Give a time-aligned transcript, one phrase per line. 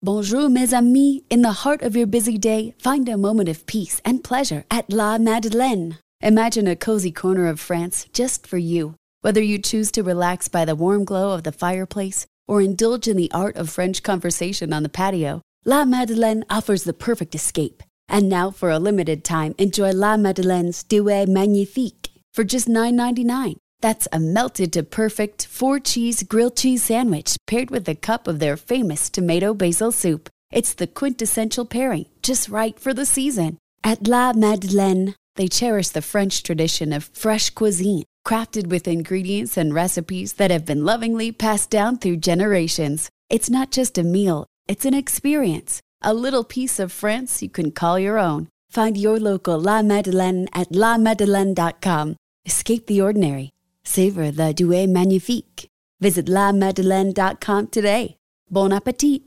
[0.00, 1.22] Bonjour, mes amis.
[1.28, 4.92] In the heart of your busy day, find a moment of peace and pleasure at
[4.92, 5.98] La Madeleine.
[6.20, 8.94] Imagine a cozy corner of France just for you.
[9.22, 13.16] Whether you choose to relax by the warm glow of the fireplace or indulge in
[13.16, 17.82] the art of French conversation on the patio, La Madeleine offers the perfect escape.
[18.08, 23.56] And now, for a limited time, enjoy La Madeleine's Duet Magnifique for just $9.99.
[23.80, 28.40] That's a melted to perfect four cheese grilled cheese sandwich paired with a cup of
[28.40, 30.28] their famous tomato basil soup.
[30.50, 33.58] It's the quintessential pairing, just right for the season.
[33.84, 39.72] At La Madeleine, they cherish the French tradition of fresh cuisine, crafted with ingredients and
[39.72, 43.08] recipes that have been lovingly passed down through generations.
[43.30, 47.70] It's not just a meal, it's an experience, a little piece of France you can
[47.70, 48.48] call your own.
[48.70, 52.16] Find your local La Madeleine at lamadeleine.com.
[52.44, 53.52] Escape the ordinary.
[53.88, 55.70] Savor the Duet Magnifique.
[55.98, 58.18] Visit lamadeleine.com today.
[58.50, 59.22] Bon appetit!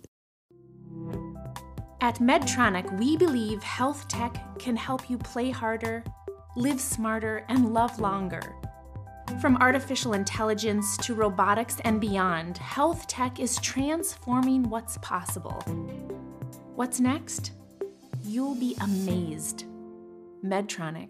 [1.99, 6.03] At Medtronic, we believe health tech can help you play harder,
[6.55, 8.55] live smarter, and love longer.
[9.41, 15.59] From artificial intelligence to robotics and beyond, health tech is transforming what's possible.
[16.75, 17.53] What's next?
[18.23, 19.65] You'll be amazed.
[20.45, 21.09] Medtronic.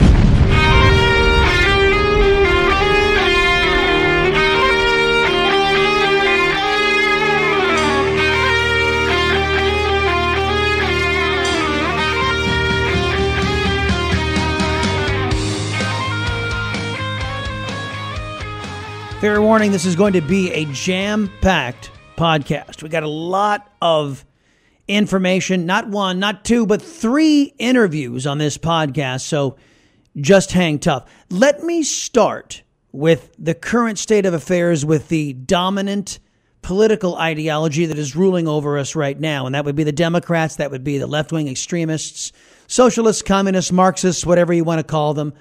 [19.21, 22.81] Fair warning, this is going to be a jam packed podcast.
[22.81, 24.25] We got a lot of
[24.87, 29.21] information, not one, not two, but three interviews on this podcast.
[29.21, 29.57] So
[30.17, 31.07] just hang tough.
[31.29, 36.17] Let me start with the current state of affairs with the dominant
[36.63, 39.45] political ideology that is ruling over us right now.
[39.45, 42.31] And that would be the Democrats, that would be the left wing extremists,
[42.65, 45.35] socialists, communists, Marxists, whatever you want to call them.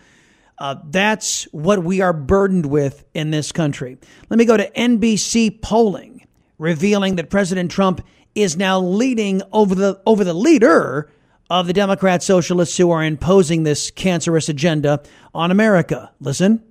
[0.60, 3.96] Uh, that's what we are burdened with in this country.
[4.28, 6.26] Let me go to NBC polling,
[6.58, 11.10] revealing that President Trump is now leading over the over the leader
[11.48, 15.02] of the Democrat socialists who are imposing this cancerous agenda
[15.34, 16.12] on America.
[16.20, 16.62] Listen.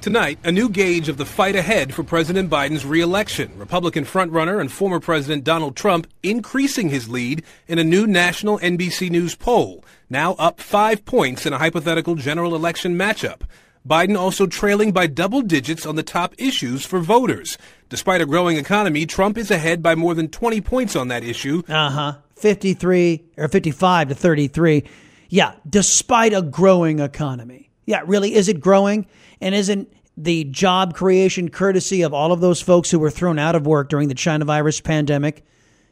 [0.00, 3.52] Tonight, a new gauge of the fight ahead for President Biden's reelection.
[3.58, 9.10] Republican frontrunner and former President Donald Trump increasing his lead in a new national NBC
[9.10, 13.42] News poll, now up five points in a hypothetical general election matchup.
[13.86, 17.58] Biden also trailing by double digits on the top issues for voters.
[17.90, 21.62] Despite a growing economy, Trump is ahead by more than 20 points on that issue.
[21.68, 22.14] Uh huh.
[22.36, 24.84] 53 or 55 to 33.
[25.28, 27.69] Yeah, despite a growing economy.
[27.90, 29.04] Yeah, really, is it growing?
[29.40, 33.56] And isn't the job creation courtesy of all of those folks who were thrown out
[33.56, 35.44] of work during the China virus pandemic,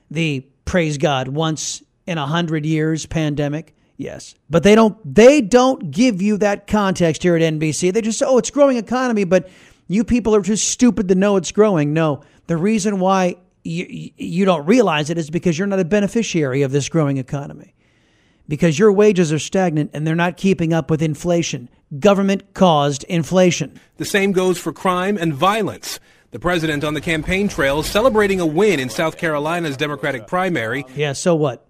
[0.09, 3.75] the praise God once in a hundred years pandemic?
[3.97, 4.97] Yes, but they don't.
[5.13, 7.93] They don't give you that context here at NBC.
[7.93, 9.51] They just say, "Oh, it's growing economy," but
[9.89, 11.95] you people are too stupid to know it's growing.
[11.95, 16.63] No, the reason why you you don't realize it is because you're not a beneficiary
[16.63, 17.75] of this growing economy
[18.47, 21.69] because your wages are stagnant and they're not keeping up with inflation.
[21.99, 23.81] Government caused inflation.
[23.97, 26.01] The same goes for crime and violence.
[26.31, 30.85] The president on the campaign trail celebrating a win in South Carolina's Democratic primary.
[30.95, 31.67] Yeah, so what?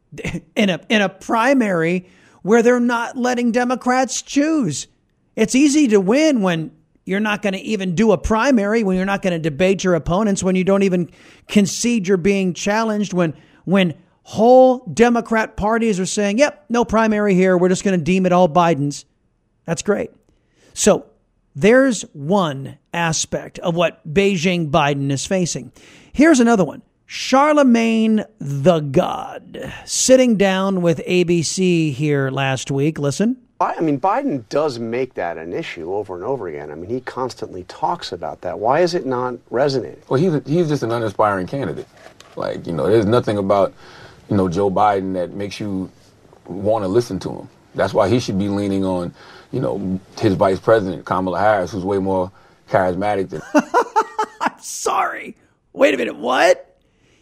[0.56, 2.08] In a in a primary
[2.40, 4.86] where they're not letting Democrats choose.
[5.36, 6.70] It's easy to win when
[7.04, 9.94] you're not going to even do a primary, when you're not going to debate your
[9.94, 11.10] opponents, when you don't even
[11.46, 13.34] concede you're being challenged, when
[13.66, 17.56] when whole Democrat parties are saying, yep, no primary here.
[17.56, 19.06] We're just going to deem it all Biden's.
[19.68, 20.10] That's great.
[20.72, 21.04] So
[21.54, 25.72] there's one aspect of what Beijing Biden is facing.
[26.10, 26.80] Here's another one.
[27.04, 32.98] Charlemagne the God sitting down with ABC here last week.
[32.98, 33.36] Listen.
[33.60, 36.70] I mean, Biden does make that an issue over and over again.
[36.70, 38.58] I mean, he constantly talks about that.
[38.58, 40.00] Why is it not resonating?
[40.08, 41.88] Well, he's, he's just an uninspiring candidate.
[42.36, 43.74] Like, you know, there's nothing about
[44.30, 45.90] you know, Joe Biden that makes you
[46.46, 47.48] want to listen to him.
[47.74, 49.14] That's why he should be leaning on,
[49.52, 52.30] you know, his vice president, Kamala Harris, who's way more
[52.68, 53.42] charismatic than.
[54.40, 55.36] I'm sorry.
[55.72, 56.16] Wait a minute.
[56.16, 56.76] What?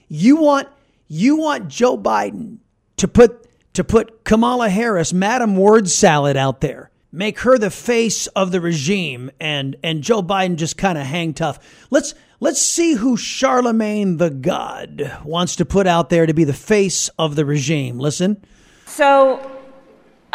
[0.09, 0.69] You want
[1.09, 2.59] you want Joe Biden
[2.97, 8.27] to put to put Kamala Harris, Madam Word Salad, out there, make her the face
[8.29, 11.59] of the regime, and and Joe Biden just kind of hang tough.
[11.91, 16.53] Let's let's see who Charlemagne the God wants to put out there to be the
[16.53, 17.99] face of the regime.
[17.99, 18.43] Listen.
[18.87, 19.56] So,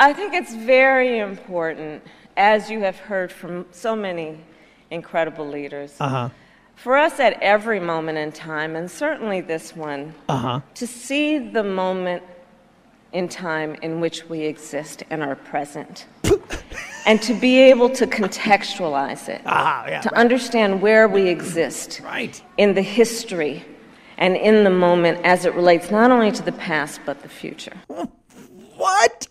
[0.01, 2.01] I think it's very important,
[2.35, 4.39] as you have heard from so many
[4.89, 5.95] incredible leaders.
[5.99, 6.29] Uh-huh.
[6.75, 10.61] For us at every moment in time, and certainly this one, uh-huh.
[10.73, 12.23] to see the moment
[13.13, 16.07] in time in which we exist and are present.
[17.05, 20.17] and to be able to contextualize it, ah, yeah, to right.
[20.19, 22.41] understand where we exist right.
[22.57, 23.63] in the history
[24.17, 27.77] and in the moment as it relates not only to the past but the future.
[28.77, 29.27] What?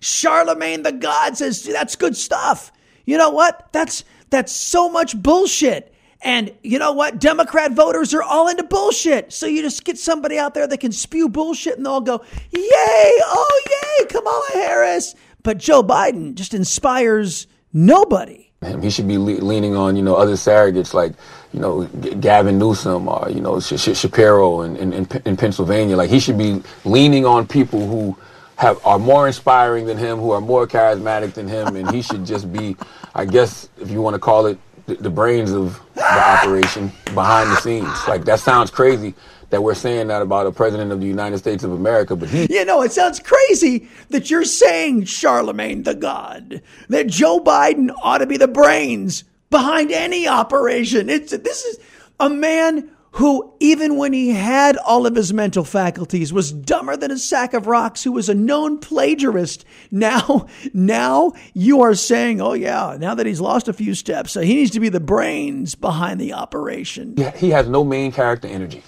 [0.00, 2.72] Charlemagne the God says that's good stuff.
[3.04, 3.68] You know what?
[3.72, 5.94] That's that's so much bullshit.
[6.20, 7.20] And you know what?
[7.20, 9.32] Democrat voters are all into bullshit.
[9.32, 12.60] So you just get somebody out there that can spew bullshit and they'll go, yay,
[12.60, 13.62] oh,
[14.00, 15.14] yay, Kamala Harris.
[15.44, 18.50] But Joe Biden just inspires nobody.
[18.80, 21.12] He should be le- leaning on, you know, other surrogates like,
[21.52, 25.96] you know, G- Gavin Newsom or, you know, Sh- Sh- Shapiro in, in, in Pennsylvania.
[25.96, 28.16] Like, he should be leaning on people who
[28.58, 32.26] have are more inspiring than him, who are more charismatic than him, and he should
[32.26, 32.76] just be,
[33.14, 37.50] I guess, if you want to call it, the, the brains of the operation behind
[37.50, 37.88] the scenes.
[38.08, 39.14] Like that sounds crazy
[39.50, 42.52] that we're saying that about a president of the United States of America, but he.
[42.52, 48.18] You know, it sounds crazy that you're saying Charlemagne the God, that Joe Biden ought
[48.18, 51.08] to be the brains behind any operation.
[51.08, 51.78] It's this is
[52.18, 57.10] a man who, even when he had all of his mental faculties, was dumber than
[57.10, 59.64] a sack of rocks, who was a known plagiarist.
[59.90, 64.40] Now, now you are saying, oh yeah, now that he's lost a few steps, so
[64.40, 67.14] he needs to be the brains behind the operation.
[67.16, 68.84] Yeah, he has no main character energy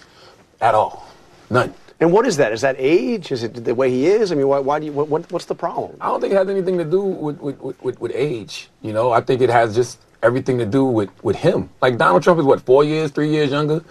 [0.60, 1.08] at all.
[1.50, 1.74] None.
[1.98, 2.52] And what is that?
[2.52, 3.32] Is that age?
[3.32, 4.30] Is it the way he is?
[4.30, 5.96] I mean, why, why do you, what, what, what's the problem?
[6.00, 8.70] I don't think it has anything to do with, with, with, with age.
[8.80, 11.68] You know, I think it has just everything to do with, with him.
[11.82, 13.82] Like Donald Trump is what, four years, three years younger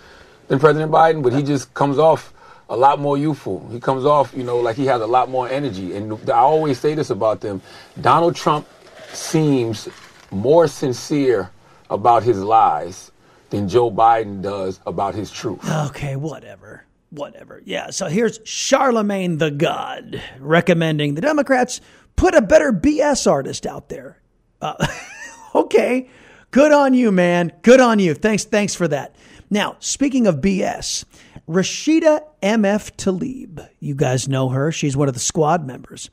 [0.49, 2.33] than President Biden, but he just comes off
[2.69, 3.67] a lot more youthful.
[3.71, 5.95] He comes off, you know, like he has a lot more energy.
[5.95, 7.61] And I always say this about them.
[8.01, 8.67] Donald Trump
[9.13, 9.87] seems
[10.31, 11.49] more sincere
[11.89, 13.11] about his lies
[13.49, 15.67] than Joe Biden does about his truth.
[15.87, 16.85] Okay, whatever.
[17.09, 17.61] Whatever.
[17.65, 21.81] Yeah, so here's Charlemagne the God recommending the Democrats
[22.15, 24.19] put a better BS artist out there.
[24.61, 24.85] Uh,
[25.55, 26.07] okay,
[26.51, 27.51] good on you, man.
[27.63, 28.13] Good on you.
[28.13, 29.15] Thanks, thanks for that.
[29.49, 31.05] Now, speaking of BS,
[31.47, 34.71] Rashida MF Tlaib, you guys know her.
[34.71, 36.11] She's one of the squad members,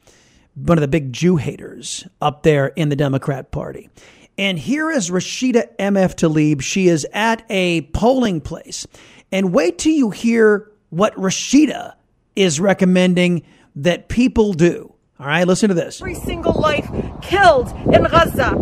[0.54, 3.90] one of the big Jew haters up there in the Democrat Party.
[4.38, 6.62] And here is Rashida MF Tlaib.
[6.62, 8.86] She is at a polling place.
[9.30, 11.94] And wait till you hear what Rashida
[12.36, 13.42] is recommending
[13.74, 14.94] that people do.
[15.18, 16.02] All right, listen to this.
[16.02, 16.90] Every single life
[17.22, 18.52] killed in Gaza.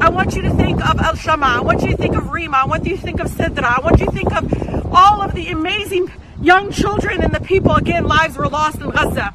[0.00, 1.46] I want you to think of Al Shama.
[1.46, 2.58] I want you to think of Rima.
[2.58, 3.64] I want you to think of Sidra.
[3.64, 7.74] I want you to think of all of the amazing young children and the people,
[7.74, 9.34] again, lives were lost in Gaza.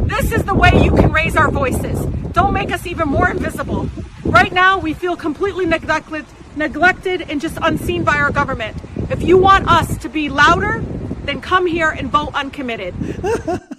[0.00, 1.98] This is the way you can raise our voices.
[2.32, 3.88] Don't make us even more invisible.
[4.22, 6.26] Right now, we feel completely neglected,
[6.56, 8.76] neglected and just unseen by our government.
[9.10, 10.80] If you want us to be louder,
[11.24, 12.94] then come here and vote uncommitted.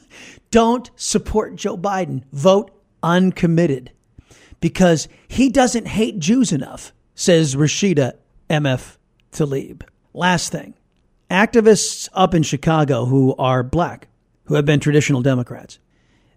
[0.52, 2.24] Don't support Joe Biden.
[2.32, 2.72] Vote
[3.04, 3.92] uncommitted
[4.60, 8.14] because he doesn't hate Jews enough, says Rashida
[8.50, 8.98] MF
[9.32, 9.84] Tlaib.
[10.14, 10.74] Last thing
[11.30, 14.08] activists up in Chicago who are black,
[14.46, 15.80] who have been traditional Democrats,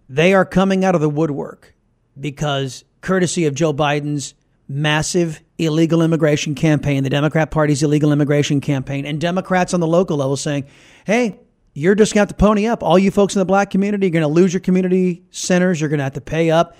[0.09, 1.73] they are coming out of the woodwork
[2.19, 4.33] because, courtesy of Joe Biden's
[4.67, 10.17] massive illegal immigration campaign, the Democrat Party's illegal immigration campaign, and Democrats on the local
[10.17, 10.65] level saying,
[11.05, 11.39] hey,
[11.73, 12.83] you're just going to have to pony up.
[12.83, 15.79] All you folks in the black community, you're going to lose your community centers.
[15.79, 16.75] You're going to have to pay up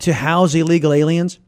[0.00, 1.38] to house illegal aliens.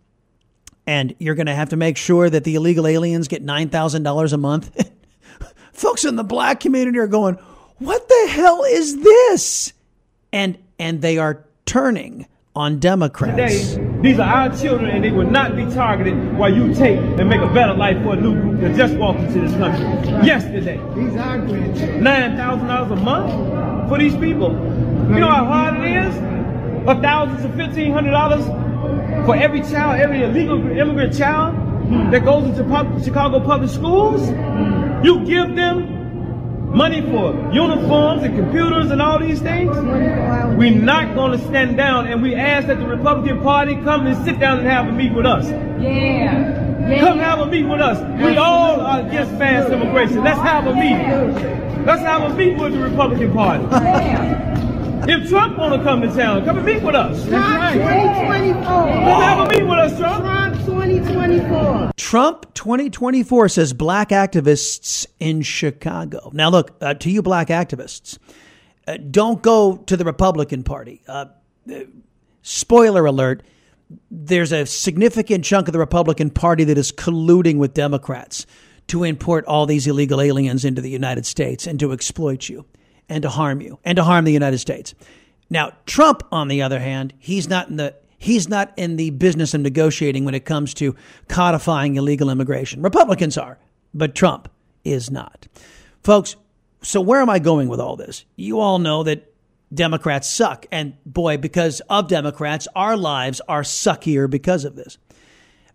[0.86, 4.36] And you're going to have to make sure that the illegal aliens get $9,000 a
[4.36, 4.92] month.
[5.76, 7.34] folks in the black community are going,
[7.78, 9.72] what the hell is this?
[10.32, 12.26] And, and they are turning
[12.56, 13.36] on Democrats.
[13.36, 17.28] Today, these are our children and they will not be targeted while you take and
[17.28, 19.84] make a better life for a new group that just walked into this country
[20.26, 20.76] yesterday.
[20.94, 24.52] These are $9,000 a month for these people.
[25.12, 26.16] You know how hard it is?
[26.88, 28.44] A thousand to fifteen hundred dollars
[29.26, 31.54] for every child, every illegal immigrant child
[32.12, 34.28] that goes into pub- Chicago public schools.
[35.04, 35.95] You give them
[36.76, 39.75] money for uniforms and computers and all these things.
[40.59, 44.25] We're not going to stand down, and we ask that the Republican Party come and
[44.26, 45.47] sit down and have a meet with us.
[45.80, 47.00] Yeah.
[47.00, 47.99] Come have a meet with us.
[48.23, 50.23] We all are against mass immigration.
[50.23, 51.87] Let's have a meet.
[51.87, 53.64] Let's have a meet with the Republican Party.
[55.11, 57.26] If Trump want to come to town, come and meet with us.
[57.26, 58.62] Trump 2024.
[58.62, 60.25] Come have a meet with us, Trump.
[60.25, 61.86] Trump 2024.
[61.96, 66.30] Trump 2024 says black activists in Chicago.
[66.34, 68.18] Now, look, uh, to you black activists,
[68.86, 71.02] uh, don't go to the Republican Party.
[71.08, 71.26] Uh,
[72.42, 73.42] spoiler alert
[74.10, 78.46] there's a significant chunk of the Republican Party that is colluding with Democrats
[78.88, 82.64] to import all these illegal aliens into the United States and to exploit you
[83.08, 84.94] and to harm you and to harm the United States.
[85.48, 89.54] Now, Trump, on the other hand, he's not in the he's not in the business
[89.54, 90.94] of negotiating when it comes to
[91.28, 92.82] codifying illegal immigration.
[92.82, 93.58] Republicans are,
[93.94, 94.49] but Trump
[94.85, 95.46] is not.
[96.02, 96.37] Folks,
[96.82, 98.25] so where am I going with all this?
[98.37, 99.32] You all know that
[99.75, 100.66] Democrats suck.
[100.70, 104.99] And boy, because of Democrats, our lives are suckier because of this.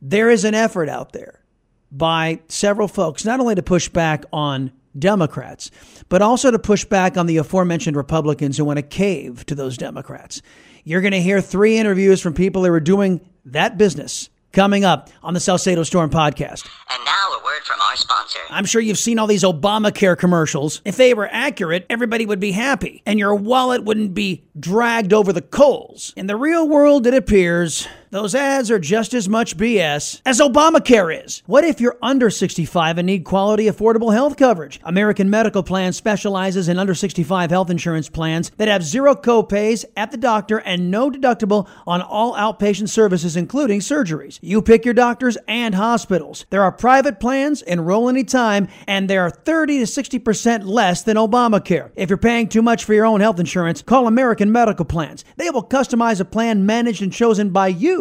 [0.02, 1.42] There is an effort out there
[1.92, 5.72] by several folks, not only to push back on Democrats,
[6.10, 9.78] but also to push back on the aforementioned Republicans who want to cave to those
[9.78, 10.42] Democrats.
[10.84, 15.10] You're going to hear three interviews from people who are doing that business coming up
[15.24, 16.68] on the Salcedo Storm podcast.
[16.90, 18.40] And now a word from our sponsor.
[18.50, 20.82] I'm sure you've seen all these Obamacare commercials.
[20.84, 25.32] If they were accurate, everybody would be happy and your wallet wouldn't be dragged over
[25.32, 26.14] the coals.
[26.16, 31.24] In the real world, it appears those ads are just as much BS as Obamacare
[31.24, 31.44] is.
[31.46, 34.82] What if you're under 65 and need quality, affordable health coverage?
[34.84, 40.12] American Medical Plan specializes in under 65 health insurance plans that have zero copays at
[40.12, 44.40] the doctor and no deductible on all outpatient services, including surgeries.
[44.42, 46.46] You pick your doctors and hospitals.
[46.50, 51.92] There are private plans, enroll anytime, and they are 30 to 60% less than Obamacare.
[51.96, 55.24] If you're paying too much for your own health insurance, call American Medical Plans.
[55.38, 58.01] They will customize a plan managed and chosen by you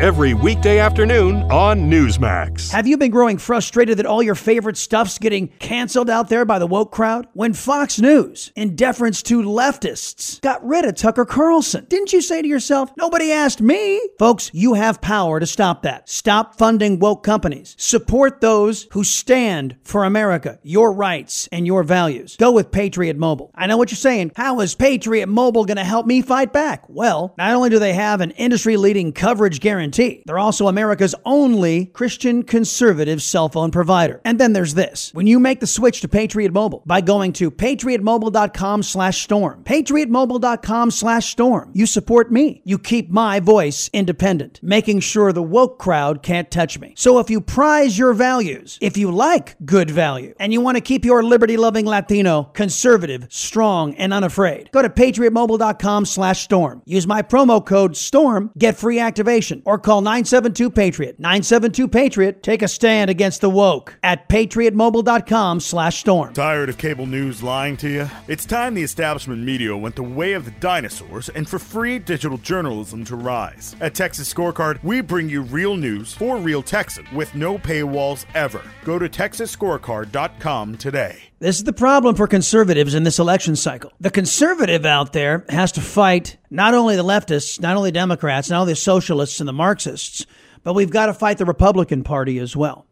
[0.00, 2.70] every weekday afternoon on Newsmax.
[2.72, 6.58] Have you been growing frustrated that all your favorite stuff's getting canceled out there by
[6.58, 7.28] the woke crowd?
[7.34, 12.42] When Fox News, in deference to leftists, got rid of Tucker Carlson, didn't you say
[12.42, 14.00] to yourself, nobody asked me?
[14.18, 16.08] Folks, you have power to stop that.
[16.08, 17.74] Stop funding woke companies.
[17.78, 22.36] Support those who stand for America, your rights, and your values.
[22.36, 23.50] Go with Patriot Mobile.
[23.54, 24.32] I know what you're saying.
[24.36, 26.84] How is Patriot Mobile going to help me fight back?
[26.88, 29.81] Well, not only do they have an industry leading coverage guarantee,
[30.26, 34.20] they're also America's only Christian conservative cell phone provider.
[34.24, 35.12] And then there's this.
[35.14, 40.90] When you make the switch to Patriot Mobile by going to patriotmobile.com slash storm, patriotmobile.com
[40.90, 42.62] slash storm, you support me.
[42.64, 46.94] You keep my voice independent, making sure the woke crowd can't touch me.
[46.96, 50.80] So if you prize your values, if you like good value, and you want to
[50.80, 56.82] keep your liberty loving Latino conservative, strong, and unafraid, go to patriotmobile.com slash storm.
[56.84, 61.18] Use my promo code STORM, get free activation, or call 972 Patriot.
[61.18, 62.42] 972 Patriot.
[62.42, 66.34] Take a stand against the woke at patriotmobile.com slash storm.
[66.34, 68.10] Tired of cable news lying to you?
[68.28, 72.36] It's time the establishment media went the way of the dinosaurs and for free digital
[72.36, 73.74] journalism to rise.
[73.80, 78.62] At Texas Scorecard, we bring you real news for real Texans with no paywalls ever.
[78.84, 81.31] Go to texasscorecard.com today.
[81.42, 83.90] This is the problem for conservatives in this election cycle.
[83.98, 88.60] The conservative out there has to fight not only the leftists, not only Democrats, not
[88.60, 90.24] only the socialists and the Marxists,
[90.62, 92.86] but we've got to fight the Republican Party as well.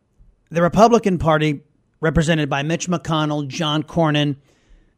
[0.51, 1.61] The Republican Party,
[2.01, 4.35] represented by Mitch McConnell, John Cornyn,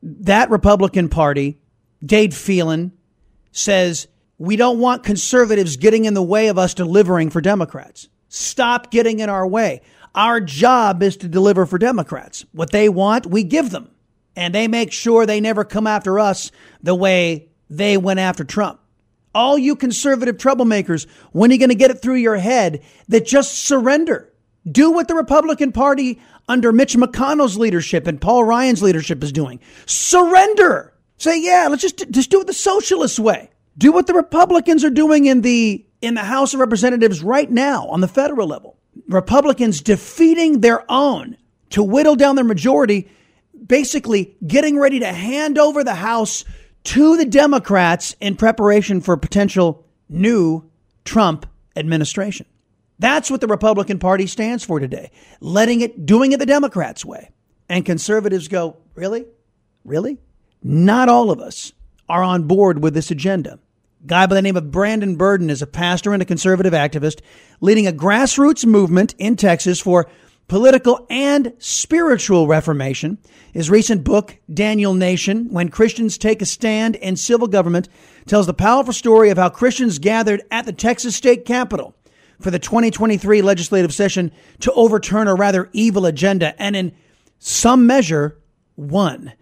[0.03, 1.61] that Republican Party,
[2.03, 2.91] Dade Phelan,
[3.51, 8.09] says we don't want conservatives getting in the way of us delivering for Democrats.
[8.31, 9.83] Stop getting in our way.
[10.15, 12.45] Our job is to deliver for Democrats.
[12.53, 13.91] What they want, we give them.
[14.37, 16.51] And they make sure they never come after us
[16.83, 18.81] the way they went after Trump.
[19.35, 23.27] All you conservative troublemakers, when are you going to get it through your head that
[23.27, 24.31] just surrender?
[24.71, 29.61] Do what the Republican Party under Mitch McConnell's leadership and Paul Ryan's leadership is doing.
[29.87, 30.93] Surrender.
[31.17, 33.51] Say, yeah, let's just, just do it the socialist way.
[33.79, 37.87] Do what the Republicans are doing in the, in the House of Representatives right now
[37.89, 38.77] on the federal level.
[39.09, 41.37] Republicans defeating their own
[41.71, 43.09] to whittle down their majority,
[43.67, 46.45] basically getting ready to hand over the House
[46.85, 50.69] to the Democrats in preparation for a potential new
[51.05, 51.47] Trump
[51.77, 52.47] administration.
[52.99, 55.11] That's what the Republican Party stands for today.
[55.41, 57.31] Letting it, doing it the Democrats' way.
[57.69, 59.25] And conservatives go, really?
[59.85, 60.19] Really?
[60.63, 61.73] Not all of us
[62.09, 63.59] are on board with this agenda
[64.07, 67.21] guy by the name of Brandon Burden is a pastor and a conservative activist
[67.61, 70.09] leading a grassroots movement in Texas for
[70.49, 73.19] political and spiritual reformation.
[73.53, 77.89] His recent book, Daniel Nation, When Christians Take a Stand in Civil Government,
[78.27, 81.95] tells the powerful story of how Christians gathered at the Texas state capitol
[82.41, 86.93] for the 2023 legislative session to overturn a rather evil agenda and in
[87.39, 88.37] some measure
[88.77, 89.33] won.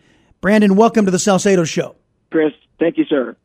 [0.42, 1.96] Brandon, welcome to the Salcedo Show.
[2.30, 3.36] Chris, thank you, sir.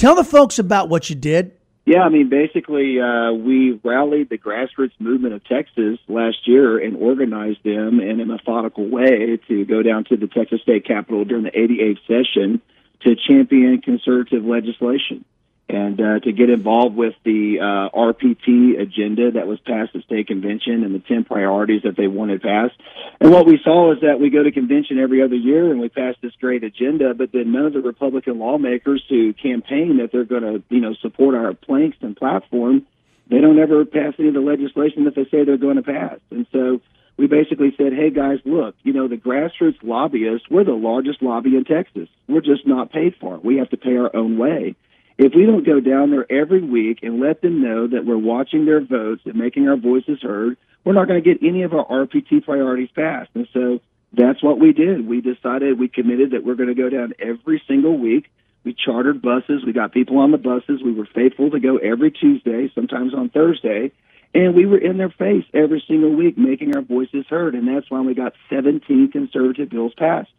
[0.00, 1.52] Tell the folks about what you did.
[1.84, 6.96] Yeah, I mean, basically, uh, we rallied the grassroots movement of Texas last year and
[6.96, 11.44] organized them in a methodical way to go down to the Texas State Capitol during
[11.44, 12.62] the 88th session
[13.02, 15.22] to champion conservative legislation
[15.70, 20.26] and uh, to get involved with the uh, RPT agenda that was passed at state
[20.26, 22.74] convention and the 10 priorities that they wanted passed.
[23.20, 25.88] And what we saw is that we go to convention every other year and we
[25.88, 30.24] pass this great agenda, but then none of the Republican lawmakers who campaign that they're
[30.24, 32.86] going to, you know, support our planks and platform,
[33.28, 36.18] they don't ever pass any of the legislation that they say they're going to pass.
[36.30, 36.80] And so
[37.16, 41.56] we basically said, hey guys, look, you know, the grassroots lobbyists, we're the largest lobby
[41.56, 42.08] in Texas.
[42.26, 43.44] We're just not paid for it.
[43.44, 44.74] We have to pay our own way
[45.20, 48.64] if we don't go down there every week and let them know that we're watching
[48.64, 51.84] their votes and making our voices heard, we're not going to get any of our
[51.84, 53.28] RPT priorities passed.
[53.34, 53.80] And so
[54.14, 55.06] that's what we did.
[55.06, 58.30] We decided, we committed that we're going to go down every single week.
[58.64, 59.62] We chartered buses.
[59.62, 60.82] We got people on the buses.
[60.82, 63.92] We were faithful to go every Tuesday, sometimes on Thursday.
[64.34, 67.54] And we were in their face every single week, making our voices heard.
[67.54, 70.30] And that's why we got 17 conservative bills passed.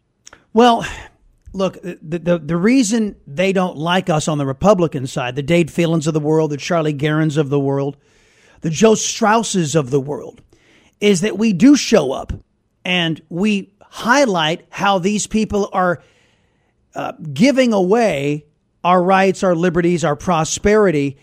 [0.52, 0.84] Well,
[1.52, 5.70] look, the, the, the reason they don't like us on the Republican side, the Dade
[5.70, 7.96] Phelans of the world, the Charlie Gerens of the world,
[8.62, 10.40] the Joe Strauses of the world,
[11.00, 12.32] is that we do show up
[12.84, 16.02] and we highlight how these people are
[16.94, 18.46] uh, giving away
[18.84, 21.16] our rights, our liberties, our prosperity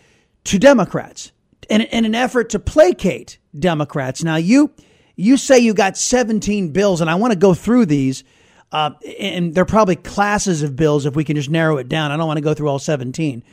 [0.45, 1.31] to Democrats
[1.69, 4.24] in, in an effort to placate Democrats.
[4.24, 4.71] Now, you
[5.15, 8.24] you say you got 17 bills, and I want to go through these
[8.72, 12.12] uh, and there are probably classes of bills if we can just narrow it down.
[12.12, 13.44] I don't want to go through all 17.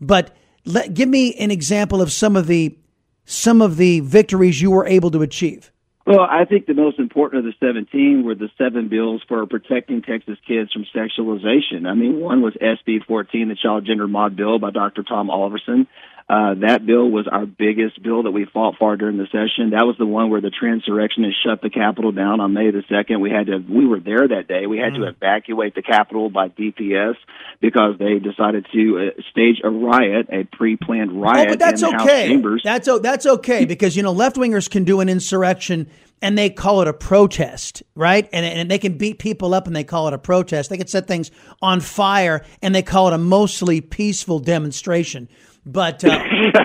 [0.00, 2.76] But let, give me an example of some of the
[3.24, 5.70] some of the victories you were able to achieve.
[6.06, 10.02] Well, I think the most important of the 17 were the seven bills for protecting
[10.02, 11.86] Texas kids from sexualization.
[11.86, 15.04] I mean, one was SB 14, the Child Gender Mod Bill by Dr.
[15.04, 15.86] Tom Oliverson.
[16.28, 19.70] Uh, that bill was our biggest bill that we fought for during the session.
[19.70, 23.20] That was the one where the transurrectionists shut the Capitol down on May the second.
[23.20, 24.66] We had to, we were there that day.
[24.66, 24.98] We had mm.
[25.00, 27.14] to evacuate the Capitol by DPS
[27.60, 31.48] because they decided to uh, stage a riot, a pre-planned riot.
[31.48, 32.58] Oh, but that's in the okay.
[32.62, 35.88] That's that's okay because you know left wingers can do an insurrection
[36.22, 38.28] and they call it a protest, right?
[38.32, 40.70] And, and they can beat people up and they call it a protest.
[40.70, 41.30] They can set things
[41.62, 45.28] on fire and they call it a mostly peaceful demonstration.
[45.72, 46.18] But uh,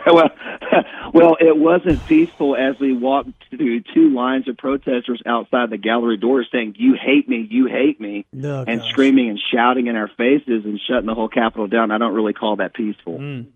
[0.07, 0.29] well,
[1.13, 6.17] well, it wasn't peaceful as we walked through two lines of protesters outside the gallery
[6.17, 8.89] doors saying, "You hate me, you hate me," oh, and gosh.
[8.89, 11.91] screaming and shouting in our faces and shutting the whole Capitol down.
[11.91, 13.19] I don't really call that peaceful.
[13.19, 13.47] Mm.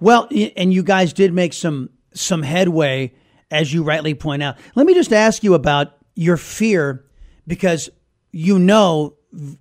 [0.00, 3.12] Well, and you guys did make some some headway,
[3.50, 4.56] as you rightly point out.
[4.74, 7.04] Let me just ask you about your fear,
[7.46, 7.88] because
[8.30, 9.14] you know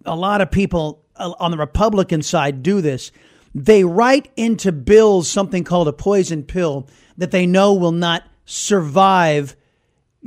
[0.05, 3.11] a lot of people uh, on the Republican side do this
[3.53, 9.55] they write into bills something called a poison pill that they know will not survive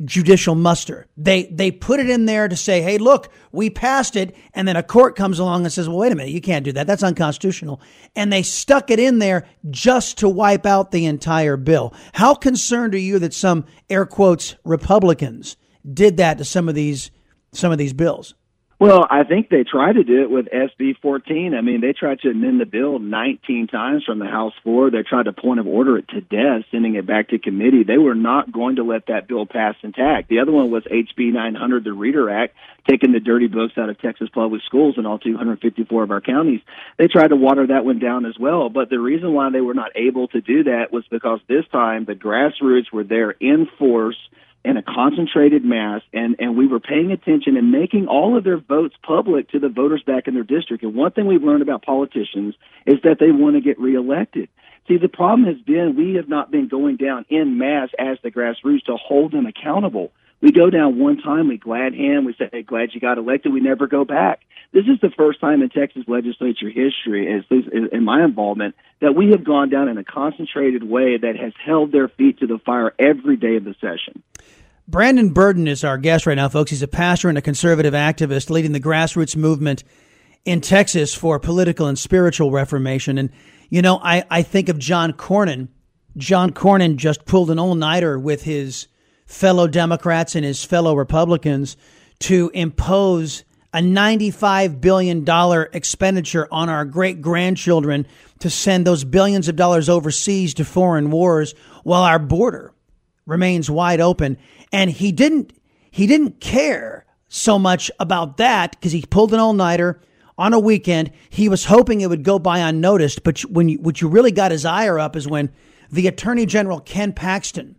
[0.05, 1.07] judicial muster.
[1.17, 4.77] They they put it in there to say, "Hey, look, we passed it," and then
[4.77, 6.87] a court comes along and says, "Well, wait a minute, you can't do that.
[6.87, 7.81] That's unconstitutional."
[8.17, 11.93] And they stuck it in there just to wipe out the entire bill.
[12.13, 15.57] How concerned are you that some air quotes Republicans
[15.93, 17.11] did that to some of these
[17.53, 18.35] some of these bills?
[18.81, 21.53] Well, I think they tried to do it with SB 14.
[21.53, 24.91] I mean, they tried to amend the bill 19 times from the House floor.
[24.91, 27.83] They tried to point of order it to death, sending it back to committee.
[27.83, 30.31] They were not going to let that bill pass intact.
[30.31, 32.55] The other one was HB 900, the Reader Act,
[32.89, 36.63] taking the dirty books out of Texas public schools in all 254 of our counties.
[36.97, 38.71] They tried to water that one down as well.
[38.71, 42.07] But the reason why they were not able to do that was because this time
[42.07, 44.17] the grassroots were there in force
[44.65, 48.59] in a concentrated mass, and, and we were paying attention and making all of their
[48.59, 50.83] votes public to the voters back in their district.
[50.83, 52.55] And one thing we've learned about politicians
[52.87, 54.49] is that they want to get reelected.
[54.87, 58.31] See, the problem has been we have not been going down in mass as the
[58.31, 60.11] grassroots to hold them accountable.
[60.41, 63.53] We go down one time, we glad hand, we say, hey, glad you got elected,
[63.53, 64.41] we never go back.
[64.73, 69.15] This is the first time in Texas legislature history, at least in my involvement, that
[69.15, 72.59] we have gone down in a concentrated way that has held their feet to the
[72.59, 74.23] fire every day of the session.
[74.89, 76.71] Brandon Burden is our guest right now, folks.
[76.71, 79.85] He's a pastor and a conservative activist leading the grassroots movement
[80.45, 83.19] in Texas for political and spiritual reformation.
[83.19, 83.31] And,
[83.69, 85.69] you know, I, I think of John Cornyn.
[86.17, 88.89] John Cornyn just pulled an all nighter with his
[89.27, 91.77] fellow Democrats and his fellow Republicans
[92.21, 95.25] to impose a $95 billion
[95.73, 98.07] expenditure on our great grandchildren
[98.41, 102.73] to send those billions of dollars overseas to foreign wars while our border
[103.27, 104.37] remains wide open.
[104.73, 105.53] And he didn't,
[105.91, 110.01] he didn't care so much about that because he pulled an all nighter
[110.37, 111.13] on a weekend.
[111.29, 113.23] He was hoping it would go by unnoticed.
[113.23, 115.53] But when you, what you really got his ire up is when
[115.91, 117.77] the Attorney General Ken Paxton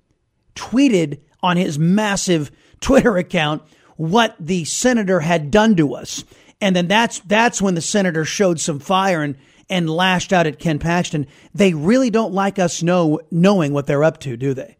[0.55, 3.63] tweeted on his massive Twitter account
[3.95, 6.23] what the senator had done to us.
[6.59, 9.35] And then that's that's when the senator showed some fire and
[9.69, 11.27] and lashed out at Ken Paxton.
[11.55, 14.77] They really don't like us know knowing what they're up to, do they?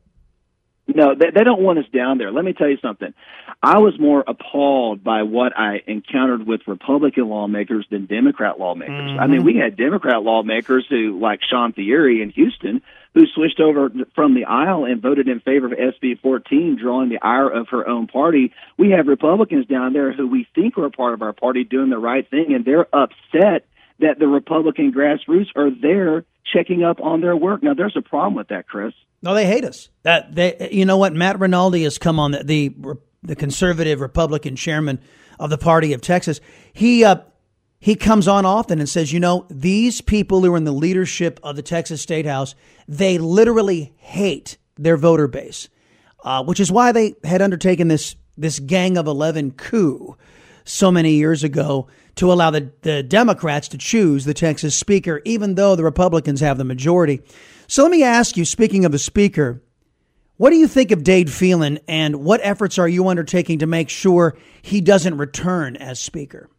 [0.88, 2.32] No, they, they don't want us down there.
[2.32, 3.14] Let me tell you something.
[3.64, 9.12] I was more appalled by what I encountered with Republican lawmakers than Democrat lawmakers.
[9.12, 9.20] Mm-hmm.
[9.20, 12.82] I mean, we had Democrat lawmakers who, like Shawn Thierry in Houston,
[13.14, 17.20] who switched over from the aisle and voted in favor of SB 14, drawing the
[17.22, 18.54] ire of her own party.
[18.78, 21.90] We have Republicans down there who we think are a part of our party doing
[21.90, 23.66] the right thing, and they're upset
[24.00, 27.64] that the Republican grassroots are there checking up on their work.
[27.64, 28.94] Now, there's a problem with that, Chris.
[29.22, 29.90] No, they hate us.
[30.04, 31.14] That they, you know what?
[31.14, 32.76] Matt Rinaldi has come on the the,
[33.24, 35.00] the conservative Republican chairman
[35.40, 36.42] of the party of Texas.
[36.74, 37.18] He uh,
[37.80, 41.40] he comes on often and says, you know, these people who are in the leadership
[41.44, 42.56] of the Texas State House,
[42.88, 45.70] they literally hate their voter base,
[46.24, 50.16] uh, which is why they had undertaken this this Gang of Eleven coup
[50.64, 55.56] so many years ago to allow the, the Democrats to choose the Texas Speaker, even
[55.56, 57.22] though the Republicans have the majority.
[57.68, 59.62] So let me ask you, speaking of the Speaker,
[60.38, 63.90] what do you think of Dade Phelan and what efforts are you undertaking to make
[63.90, 66.50] sure he doesn't return as Speaker?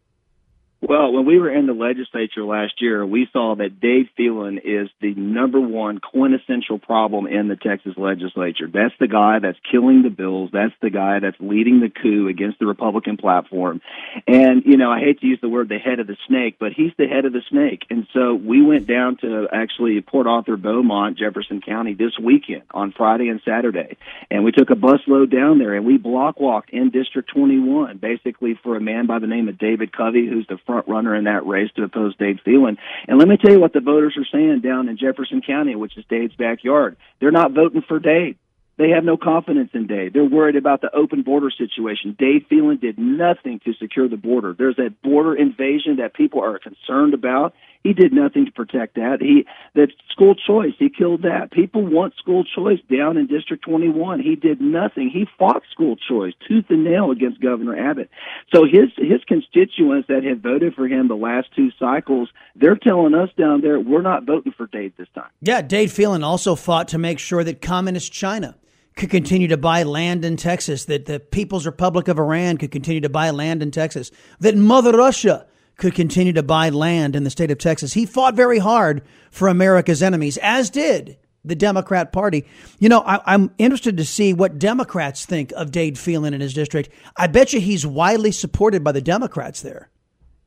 [0.85, 4.89] Well, when we were in the legislature last year, we saw that Dade Phelan is
[4.99, 8.67] the number one quintessential problem in the Texas legislature.
[8.67, 10.49] That's the guy that's killing the bills.
[10.51, 13.79] That's the guy that's leading the coup against the Republican platform.
[14.27, 16.73] And, you know, I hate to use the word the head of the snake, but
[16.73, 17.83] he's the head of the snake.
[17.89, 22.91] And so we went down to actually Port Arthur, Beaumont, Jefferson County this weekend on
[22.91, 23.95] Friday and Saturday.
[24.29, 27.99] And we took a bus load down there and we block walked in District 21,
[27.99, 31.25] basically for a man by the name of David Covey, who's the front runner in
[31.25, 32.77] that race to oppose Dade Phelan.
[33.07, 35.97] And let me tell you what the voters are saying down in Jefferson County, which
[35.97, 36.97] is Dade's backyard.
[37.19, 38.37] They're not voting for Dade.
[38.77, 40.13] They have no confidence in Dade.
[40.13, 42.15] They're worried about the open border situation.
[42.17, 44.55] Dade Phelan did nothing to secure the border.
[44.57, 47.53] There's that border invasion that people are concerned about.
[47.83, 49.17] He did nothing to protect that.
[49.19, 51.51] He that school choice, he killed that.
[51.51, 54.21] People want school choice down in District 21.
[54.21, 55.09] He did nothing.
[55.09, 58.09] He fought school choice tooth and nail against Governor Abbott.
[58.55, 63.13] So his his constituents that have voted for him the last two cycles, they're telling
[63.13, 65.29] us down there we're not voting for Dade this time.
[65.41, 68.55] Yeah, Dade Phelan also fought to make sure that communist China
[68.95, 73.01] could continue to buy land in Texas, that the People's Republic of Iran could continue
[73.01, 77.29] to buy land in Texas, that Mother Russia could continue to buy land in the
[77.29, 77.93] state of Texas.
[77.93, 79.01] He fought very hard
[79.31, 82.45] for America's enemies, as did the Democrat Party.
[82.79, 86.53] You know, I, am interested to see what Democrats think of Dade Phelan in his
[86.53, 86.89] district.
[87.17, 89.89] I bet you he's widely supported by the Democrats there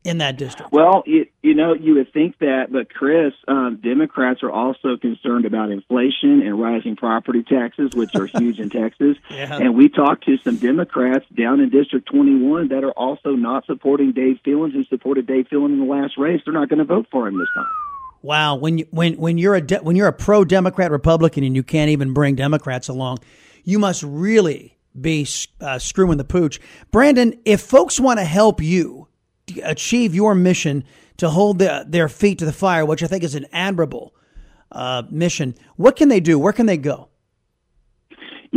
[0.07, 0.73] in that district.
[0.73, 5.45] Well, you, you know, you would think that, but Chris, um, Democrats are also concerned
[5.45, 9.17] about inflation and rising property taxes, which are huge in Texas.
[9.31, 9.57] Yeah.
[9.57, 14.13] And we talked to some Democrats down in District 21 that are also not supporting
[14.13, 16.41] Dade Phelan, who supported Dade Phelan in the last race.
[16.45, 17.67] They're not going to vote for him this time.
[18.23, 21.55] Wow, when you, when when you're a de- when you're a pro Democrat Republican and
[21.55, 23.19] you can't even bring Democrats along,
[23.63, 25.29] you must really be
[25.61, 26.59] uh, screwing the pooch.
[26.91, 29.07] Brandon, if folks want to help you
[29.63, 30.85] achieve your mission
[31.19, 34.15] to hold the, their feet to the fire, which I think is an admirable
[34.73, 35.55] uh, mission.
[35.77, 36.39] What can they do?
[36.39, 37.09] Where can they go?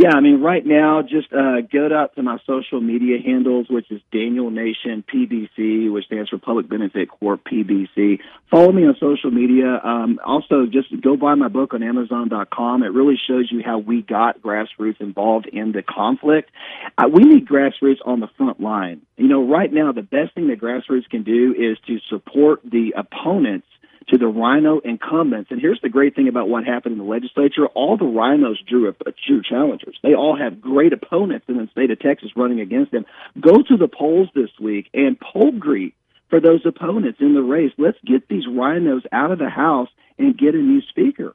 [0.00, 3.90] Yeah, I mean, right now, just uh, go out to my social media handles, which
[3.90, 8.18] is Daniel Nation PBC, which stands for Public Benefit Corp PBC.
[8.50, 9.78] Follow me on social media.
[9.84, 12.82] Um, also, just go buy my book on Amazon.com.
[12.82, 16.50] It really shows you how we got grassroots involved in the conflict.
[16.96, 19.02] Uh, we need grassroots on the front line.
[19.18, 22.94] You know, right now, the best thing that grassroots can do is to support the
[22.96, 23.66] opponents
[24.08, 25.50] to the Rhino incumbents.
[25.50, 28.92] And here's the great thing about what happened in the legislature: all the Rhinos drew
[29.26, 29.98] true challengers.
[30.02, 33.06] They all have great opponents in the state of Texas running against them.
[33.40, 35.94] Go to the polls this week and poll greet
[36.28, 37.72] for those opponents in the race.
[37.76, 41.34] Let's get these Rhinos out of the House and get a new speaker.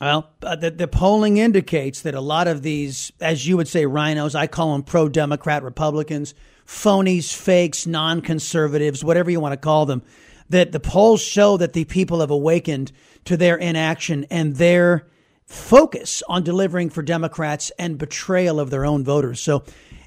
[0.00, 3.84] Well, uh, the, the polling indicates that a lot of these, as you would say,
[3.84, 6.32] rhinos, I call them pro Democrat Republicans,
[6.66, 10.02] phonies, fakes, non conservatives, whatever you want to call them,
[10.50, 12.92] that the polls show that the people have awakened
[13.24, 15.06] to their inaction and their
[15.46, 19.40] focus on delivering for Democrats and betrayal of their own voters.
[19.40, 19.64] So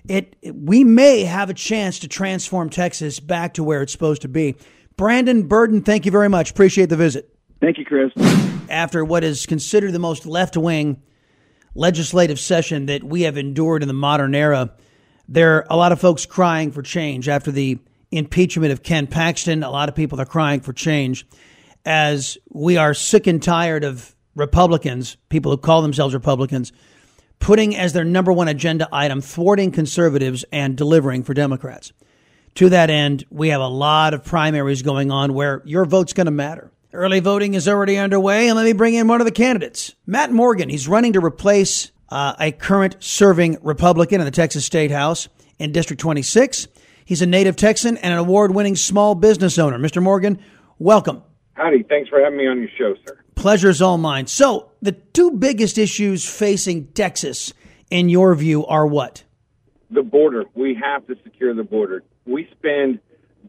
[0.08, 4.28] it we may have a chance to transform Texas back to where it's supposed to
[4.28, 4.56] be.
[4.96, 6.52] Brandon Burden, thank you very much.
[6.52, 7.34] Appreciate the visit.
[7.62, 8.12] Thank you, Chris.
[8.70, 11.02] After what is considered the most left wing
[11.76, 14.74] legislative session that we have endured in the modern era,
[15.28, 17.80] there are a lot of folks crying for change after the
[18.16, 19.64] impeachment of Ken Paxton.
[19.64, 21.26] A lot of people are crying for change
[21.86, 26.72] as we are sick and tired of Republicans, people who call themselves Republicans,
[27.40, 31.92] putting as their number one agenda item thwarting conservatives and delivering for Democrats.
[32.56, 36.26] To that end, we have a lot of primaries going on where your vote's going
[36.26, 36.72] to matter.
[36.94, 40.32] Early voting is already underway, and let me bring in one of the candidates, Matt
[40.32, 40.70] Morgan.
[40.70, 45.72] He's running to replace uh, a current serving Republican in the Texas State House in
[45.72, 46.68] District 26.
[47.06, 49.78] He's a native Texan and an award winning small business owner.
[49.78, 50.02] Mr.
[50.02, 50.40] Morgan,
[50.80, 51.24] welcome.
[51.54, 51.84] Howdy.
[51.84, 53.20] Thanks for having me on your show, sir.
[53.36, 54.28] Pleasure's all mine.
[54.28, 57.54] So, the two biggest issues facing Texas,
[57.90, 59.24] in your view, are what?
[59.92, 60.46] The border.
[60.56, 62.04] We have to secure the border.
[62.26, 63.00] We spend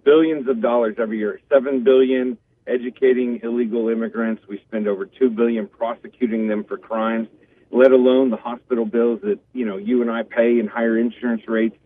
[0.04, 2.36] billions of dollars every year, seven billion
[2.66, 4.42] educating illegal immigrants.
[4.48, 7.28] We spend over two billion prosecuting them for crimes,
[7.70, 11.42] let alone the hospital bills that you know you and I pay and higher insurance
[11.46, 11.76] rates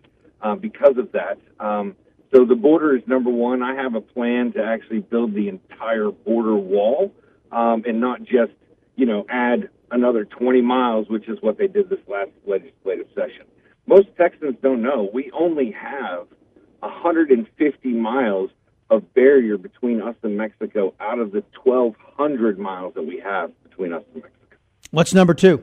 [0.43, 1.39] uh, because of that.
[1.61, 1.97] Um,
[2.35, 3.63] so the border is number one.
[3.63, 7.13] I have a plan to actually build the entire border wall
[7.51, 8.53] um, and not just
[8.97, 13.47] you know add another 20 miles, which is what they did this last legislative session.
[13.87, 16.27] Most Texans don't know we only have
[16.81, 18.51] 150 miles
[18.91, 23.93] of barrier between us and Mexico out of the 1,200 miles that we have between
[23.93, 24.57] us and Mexico.
[24.91, 25.63] What's number two?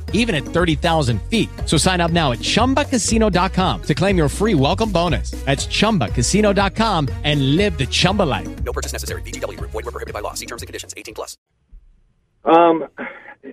[0.13, 1.49] even at 30,000 feet.
[1.65, 5.31] So sign up now at ChumbaCasino.com to claim your free welcome bonus.
[5.45, 8.63] That's ChumbaCasino.com and live the Chumba life.
[8.63, 9.23] No purchase necessary.
[9.23, 9.59] VGW.
[9.59, 10.35] Void were prohibited by law.
[10.35, 10.93] See terms and conditions.
[10.95, 11.37] 18 plus.
[12.45, 12.87] Um,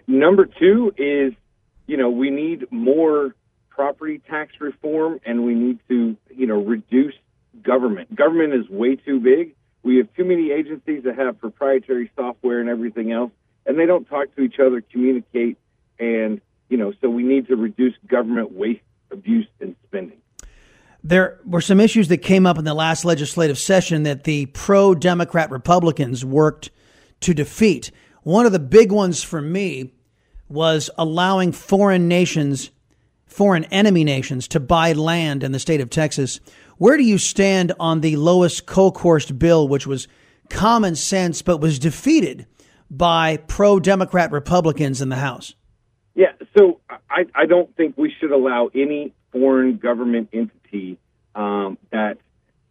[0.07, 1.33] number two is,
[1.87, 3.35] you know, we need more
[3.69, 7.15] property tax reform and we need to, you know, reduce
[7.63, 8.15] government.
[8.15, 9.55] Government is way too big.
[9.83, 13.31] We have too many agencies that have proprietary software and everything else,
[13.65, 15.57] and they don't talk to each other, communicate,
[15.99, 20.19] and you know, so we need to reduce government waste, abuse, and spending.
[21.03, 24.95] There were some issues that came up in the last legislative session that the pro
[24.95, 26.71] Democrat Republicans worked
[27.21, 27.91] to defeat.
[28.23, 29.95] One of the big ones for me
[30.49, 32.71] was allowing foreign nations,
[33.27, 36.41] foreign enemy nations, to buy land in the state of Texas.
[36.79, 40.09] Where do you stand on the Lois Kolkhorst bill, which was
[40.51, 42.47] common sense but was defeated
[42.91, 45.55] by pro Democrat Republicans in the House?
[46.19, 50.99] Yeah, so I, I don't think we should allow any foreign government entity
[51.37, 52.19] um, that,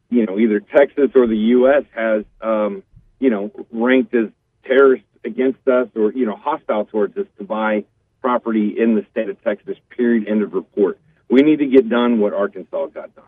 [0.09, 1.85] you know, either Texas or the U.S.
[1.95, 2.83] has, um,
[3.19, 4.31] you know, ranked as
[4.65, 7.85] terrorists against us or, you know, hostile towards us to buy
[8.19, 10.99] property in the state of Texas, period, end of report.
[11.29, 13.23] We need to get done what Arkansas got done.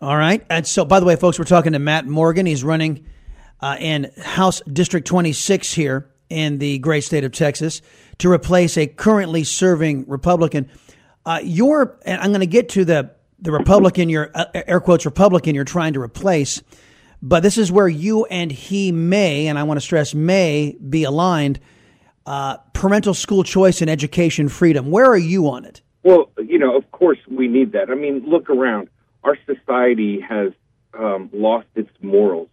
[0.00, 0.44] All right.
[0.50, 2.44] And so, by the way, folks, we're talking to Matt Morgan.
[2.44, 3.06] He's running
[3.60, 7.82] uh, in House District 26 here in the great state of Texas
[8.18, 10.70] to replace a currently serving Republican.
[11.26, 13.10] Uh, your, and I'm going to get to the
[13.42, 16.62] the Republican, your uh, air quotes Republican, you're trying to replace,
[17.22, 21.04] but this is where you and he may, and I want to stress may be
[21.04, 21.58] aligned.
[22.26, 24.90] Uh, parental school choice and education freedom.
[24.90, 25.80] Where are you on it?
[26.02, 27.90] Well, you know, of course we need that.
[27.90, 28.88] I mean, look around.
[29.24, 30.52] Our society has
[30.94, 32.48] um, lost its morals.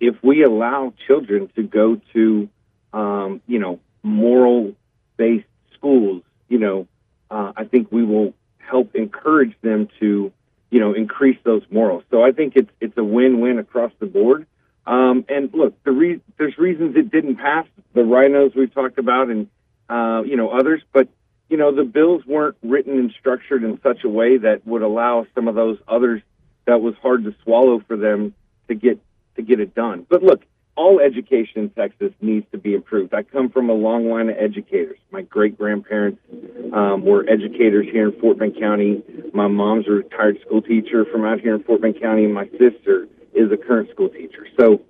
[0.00, 2.48] If we allow children to go to,
[2.96, 4.72] um, you know, moral
[5.18, 6.88] based schools, you know,
[7.30, 10.32] uh, I think we will help encourage them to,
[10.70, 12.04] you know, increase those morals.
[12.10, 14.46] So I think it's it's a win win across the board.
[14.86, 17.66] Um, and look, the re- there's reasons it didn't pass.
[17.92, 19.48] The rhinos we've talked about, and
[19.90, 21.08] uh, you know others, but
[21.50, 25.26] you know the bills weren't written and structured in such a way that would allow
[25.34, 26.22] some of those others
[26.64, 28.32] that was hard to swallow for them
[28.68, 28.98] to get
[29.34, 30.06] to get it done.
[30.08, 33.14] But look, all education in Texas needs to be improved.
[33.14, 34.98] I come from a long line of educators.
[35.10, 36.20] My great grandparents
[36.72, 39.02] um, were educators here in Fort Bend County.
[39.32, 42.46] My mom's a retired school teacher from out here in Fort Bend County, and my
[42.58, 44.46] sister is a current school teacher.
[44.58, 44.82] So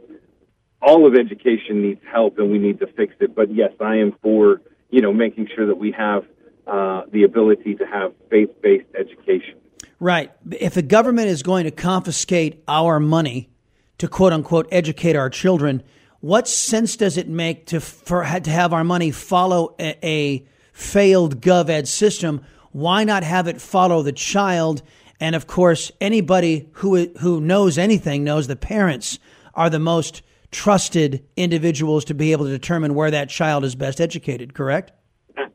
[0.83, 3.35] all of education needs help, and we need to fix it.
[3.35, 6.25] But yes, I am for you know making sure that we have
[6.67, 9.55] uh, the ability to have faith-based education.
[10.01, 10.33] Right.
[10.51, 13.51] If the government is going to confiscate our money
[13.99, 15.83] to quote unquote educate our children,
[16.21, 21.41] what sense does it make to for to have our money follow a, a failed
[21.41, 22.45] gov ed system?
[22.73, 24.83] Why not have it follow the child?
[25.21, 29.19] And of course, anybody who who knows anything knows the parents
[29.55, 34.01] are the most trusted individuals to be able to determine where that child is best
[34.01, 34.55] educated.
[34.55, 34.93] Correct?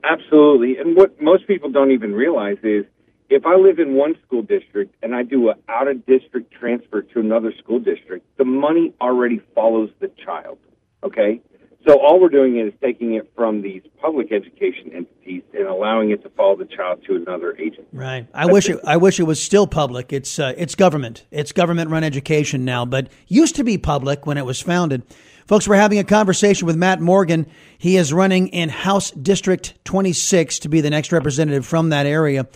[0.04, 0.78] Absolutely.
[0.78, 2.86] And what most people don't even realize is
[3.32, 7.02] if I live in one school district and I do an out of district transfer
[7.02, 10.58] to another school district, the money already follows the child.
[11.02, 11.42] Okay?
[11.88, 16.22] So all we're doing is taking it from these public education entities and allowing it
[16.24, 17.88] to follow the child to another agency.
[17.92, 18.28] Right.
[18.34, 20.14] I wish it, I wish it was still public.
[20.14, 21.26] It's uh, it's government.
[21.32, 25.04] It's government run education now, but used to be public when it was founded.
[25.48, 27.48] Folks, we're having a conversation with Matt Morgan.
[27.80, 32.48] He is running in House District 26 to be the next representative from that area.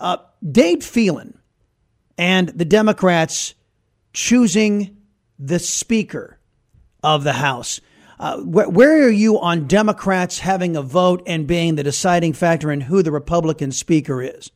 [0.00, 0.16] Uh,
[0.50, 1.38] Dade Phelan
[2.16, 3.54] and the Democrats
[4.14, 4.96] choosing
[5.38, 6.38] the Speaker
[7.02, 7.82] of the House.
[8.18, 12.72] Uh, wh- where are you on Democrats having a vote and being the deciding factor
[12.72, 14.50] in who the Republican Speaker is?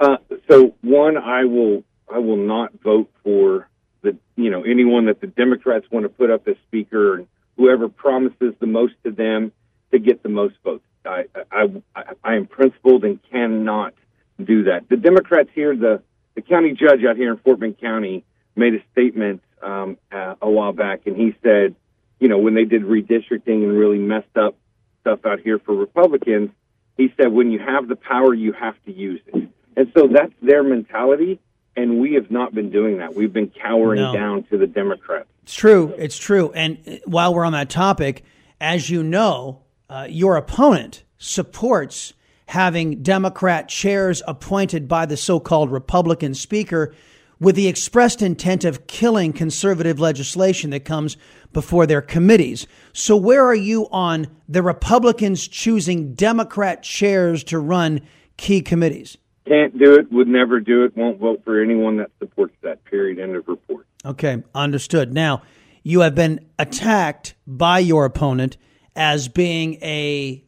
[0.00, 0.16] Uh,
[0.50, 3.68] so one, I will I will not vote for
[4.02, 7.88] the you know anyone that the Democrats want to put up as speaker and whoever
[7.88, 9.52] promises the most to them
[9.92, 10.84] to get the most votes.
[11.04, 13.94] I I, I, I am principled and cannot
[14.42, 14.88] do that.
[14.88, 16.02] The Democrats here, the
[16.34, 18.24] the county judge out here in Fort Bend County,
[18.56, 21.76] made a statement um, uh, a while back, and he said,
[22.18, 24.56] you know, when they did redistricting and really messed up
[25.00, 26.50] stuff out here for Republicans,
[26.96, 29.48] he said, when you have the power, you have to use it.
[29.76, 31.38] And so that's their mentality,
[31.76, 33.14] and we have not been doing that.
[33.14, 34.12] We've been cowering No.
[34.12, 35.28] down to the Democrats.
[35.44, 35.94] It's true.
[35.98, 36.50] It's true.
[36.52, 38.24] And uh, while we're on that topic,
[38.60, 42.14] as you know, uh, your opponent supports
[42.46, 46.94] having Democrat chairs appointed by the so called Republican Speaker
[47.40, 51.16] with the expressed intent of killing conservative legislation that comes
[51.52, 52.66] before their committees.
[52.92, 58.00] So, where are you on the Republicans choosing Democrat chairs to run
[58.36, 59.16] key committees?
[59.46, 63.18] Can't do it, would never do it, won't vote for anyone that supports that, period,
[63.18, 63.86] end of report.
[64.04, 65.12] Okay, understood.
[65.12, 65.42] Now,
[65.82, 68.56] you have been attacked by your opponent
[68.96, 70.43] as being a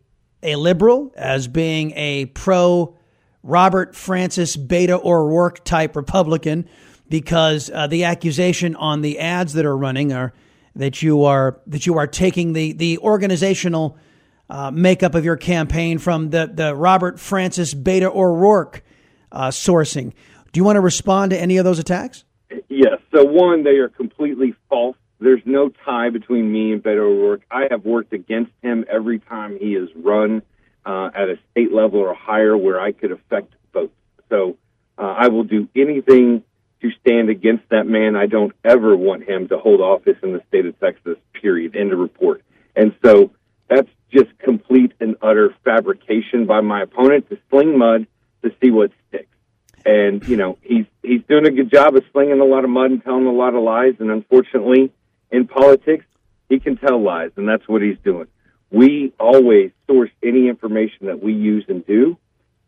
[0.47, 2.97] a liberal, as being a pro
[3.43, 6.69] Robert Francis Beta O'Rourke type Republican,
[7.09, 10.33] because uh, the accusation on the ads that are running are
[10.75, 13.99] that you are that you are taking the the organizational
[14.49, 18.83] uh, makeup of your campaign from the the Robert Francis Beta O'Rourke
[19.33, 20.13] uh, sourcing.
[20.53, 22.25] Do you want to respond to any of those attacks?
[22.69, 23.01] Yes.
[23.15, 24.97] So one, they are completely false.
[25.19, 27.43] There's no tie between me and Beto O'Rourke.
[27.51, 30.43] I have worked against him every time he has run
[30.85, 33.95] uh, at a state level or higher where I could affect votes.
[34.29, 34.57] So
[34.99, 36.43] uh, I will do anything
[36.83, 38.15] to stand against that man.
[38.15, 41.17] I don't ever want him to hold office in the state of Texas.
[41.33, 41.75] Period.
[41.75, 42.43] End of report.
[42.75, 43.33] And so
[43.69, 48.07] that's just complete and utter fabrication by my opponent to sling mud
[48.43, 49.27] to see what sticks
[49.87, 52.91] and you know he's he's doing a good job of slinging a lot of mud
[52.91, 54.93] and telling a lot of lies and unfortunately
[55.31, 56.05] in politics
[56.49, 58.27] he can tell lies and that's what he's doing
[58.71, 62.17] we always source any information that we use and do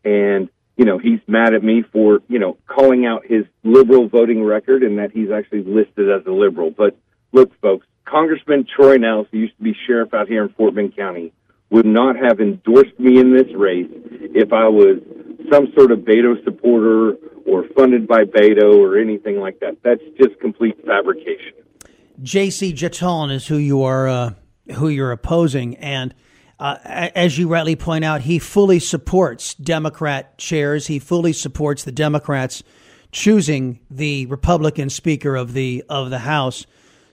[0.03, 4.43] and you know he's mad at me for you know calling out his liberal voting
[4.43, 6.97] record and that he's actually listed as a liberal but
[7.31, 10.95] look folks congressman troy Nehls who used to be sheriff out here in fort bend
[10.95, 11.33] county
[11.69, 13.89] would not have endorsed me in this race
[14.33, 14.99] if I was
[15.51, 19.77] some sort of Beto supporter or funded by Beto or anything like that.
[19.83, 21.53] That's just complete fabrication.
[22.21, 24.33] Jacey Jetton is who you are, uh,
[24.75, 26.13] who you're opposing, and
[26.59, 30.87] uh, as you rightly point out, he fully supports Democrat chairs.
[30.87, 32.63] He fully supports the Democrats
[33.11, 36.65] choosing the Republican Speaker of the of the House.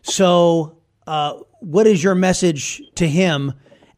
[0.02, 3.52] So, uh, what is your message to him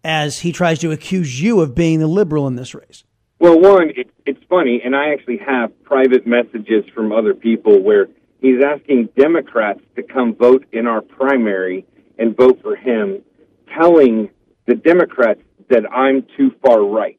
[0.04, 3.04] as he tries to accuse you of being the liberal in this race?
[3.40, 8.08] Well, one, it, it's funny, and I actually have private messages from other people where
[8.40, 11.86] he's asking Democrats to come vote in our primary
[12.18, 13.22] and vote for him,
[13.76, 14.30] telling
[14.66, 17.18] the Democrats that I'm too far right.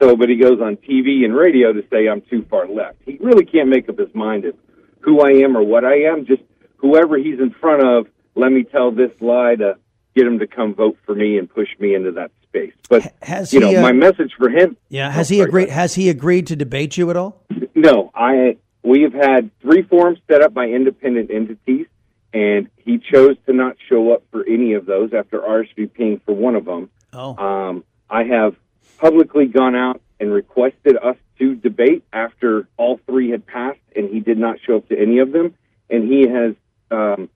[0.00, 2.98] So, but he goes on TV and radio to say I'm too far left.
[3.04, 4.54] He really can't make up his mind of
[5.00, 6.24] who I am or what I am.
[6.24, 6.42] Just
[6.76, 8.06] whoever he's in front of
[8.36, 9.74] let me tell this lie to
[10.14, 12.72] get him to come vote for me and push me into that space.
[12.88, 14.76] But Has you he, know, uh, my message for him.
[14.88, 15.68] Yeah, has he agreed?
[15.70, 17.44] Has he agreed to debate you at all?
[17.74, 18.56] No, I
[18.88, 21.86] we have had three forums set up by independent entities,
[22.32, 26.54] and he chose to not show up for any of those after RSVPing for one
[26.54, 26.88] of them.
[27.12, 27.36] Oh.
[27.36, 28.56] Um, I have
[28.96, 34.20] publicly gone out and requested us to debate after all three had passed, and he
[34.20, 35.54] did not show up to any of them.
[35.90, 36.54] And he has
[36.90, 37.28] um,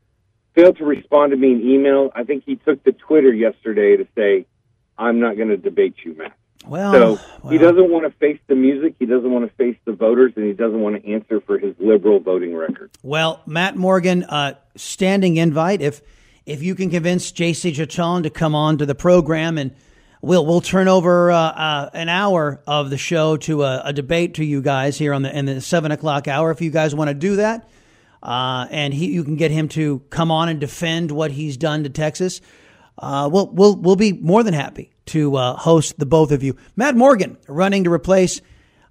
[0.55, 2.11] failed to respond to me in email.
[2.15, 4.47] I think he took to Twitter yesterday to say,
[4.97, 6.33] "I'm not going to debate you, Matt."
[6.67, 9.93] Well, so he doesn't want to face the music, he doesn't want to face the
[9.93, 12.91] voters, and he doesn't want to answer for his liberal voting record.
[13.03, 15.81] Well, Matt Morgan, uh, standing invite.
[15.81, 16.01] If
[16.47, 17.73] if you can convince J.C.
[17.73, 19.75] Chacon to come on to the program, and
[20.21, 24.35] we'll we'll turn over uh, uh, an hour of the show to a, a debate
[24.35, 26.51] to you guys here on the in the seven o'clock hour.
[26.51, 27.69] If you guys want to do that,
[28.23, 31.83] uh, and he, you can get him to come on and defend what he's done
[31.85, 32.41] to Texas.
[32.99, 36.57] Uh, we'll we'll we'll be more than happy to uh, host the both of you.
[36.77, 38.41] Matt Morgan running to replace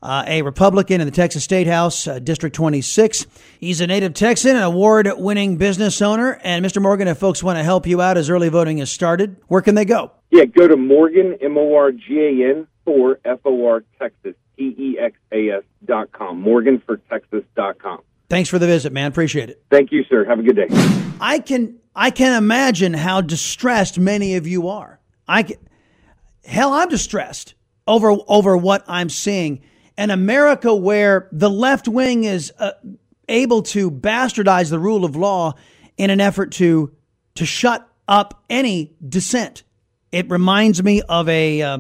[0.02, 3.28] uh, a Republican in the Texas State House, uh, District 26.
[3.60, 6.40] He's a native Texan, an award-winning business owner.
[6.44, 6.82] And Mr.
[6.82, 9.76] Morgan, if folks want to help you out as early voting has started, where can
[9.76, 10.12] they go?
[10.32, 14.34] Yeah, go to Morgan M O R G A N for F O R Texas
[14.58, 16.42] T E X A S dot com.
[16.42, 18.00] Morgan for Texas dot com.
[18.30, 19.08] Thanks for the visit, man.
[19.08, 19.62] Appreciate it.
[19.70, 20.24] Thank you, sir.
[20.24, 20.68] Have a good day.
[21.20, 25.00] I can I can imagine how distressed many of you are.
[25.28, 25.58] I can,
[26.46, 27.56] hell, I'm distressed
[27.88, 29.62] over over what I'm seeing.
[29.98, 32.72] An America where the left wing is uh,
[33.28, 35.54] able to bastardize the rule of law
[35.98, 36.96] in an effort to
[37.36, 39.64] to shut up any dissent.
[40.12, 41.80] It reminds me of a uh,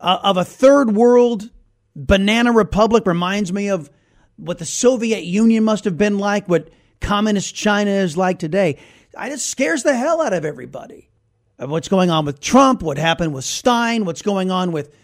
[0.00, 1.50] of a third world
[1.94, 3.06] banana republic.
[3.06, 3.90] Reminds me of
[4.36, 6.48] what the Soviet Union must have been like.
[6.48, 8.78] What communist China is like today.
[9.20, 11.10] It scares the hell out of everybody.
[11.58, 14.94] What's going on with Trump, what happened with Steyn, what's going on with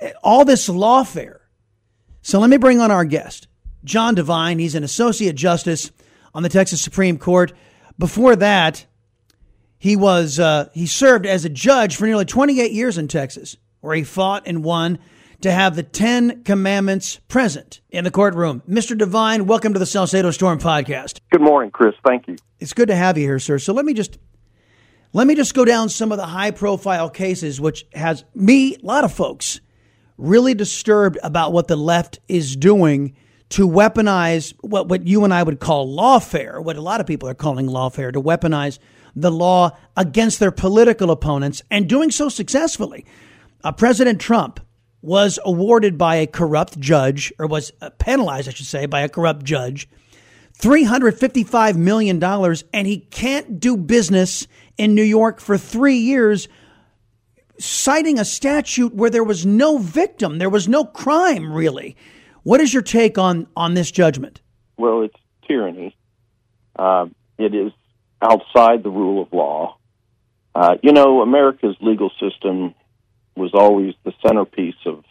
[0.00, 1.40] eh, all this lawfare.
[2.22, 3.46] So let me bring on our guest,
[3.84, 4.58] John Devine.
[4.58, 5.90] He's an associate justice
[6.34, 7.52] on the Texas Supreme Court.
[7.98, 8.86] Before that,
[9.76, 13.94] he was uh, he served as a judge for nearly 28 years in Texas, where
[13.94, 14.98] he fought and won
[15.42, 18.62] to have the Ten Commandments present in the courtroom.
[18.66, 18.96] Mr.
[18.96, 21.18] Devine, welcome to the Salcedo Storm podcast.
[21.30, 21.94] Good morning, Chris.
[22.06, 22.36] Thank you.
[22.60, 23.58] It's good to have you here, sir.
[23.58, 24.18] So let me just
[25.12, 28.86] let me just go down some of the high profile cases which has me, a
[28.86, 29.60] lot of folks,
[30.16, 33.14] really disturbed about what the left is doing
[33.50, 37.28] to weaponize what, what you and I would call lawfare, what a lot of people
[37.28, 38.78] are calling lawfare, to weaponize
[39.14, 43.04] the law against their political opponents and doing so successfully.
[43.62, 44.60] Uh, President Trump
[45.02, 49.08] was awarded by a corrupt judge, or was uh, penalized, I should say, by a
[49.08, 49.88] corrupt judge,
[50.58, 52.22] $355 million,
[52.72, 54.46] and he can't do business
[54.78, 56.48] in New York for three years,
[57.58, 61.96] citing a statute where there was no victim, there was no crime, really.
[62.42, 64.40] What is your take on, on this judgment?
[64.76, 65.16] Well, it's
[65.46, 65.96] tyranny.
[66.76, 67.06] Uh,
[67.38, 67.72] it is
[68.20, 69.76] outside the rule of law.
[70.54, 72.74] Uh, you know, America's legal system
[73.36, 75.04] was always the centerpiece of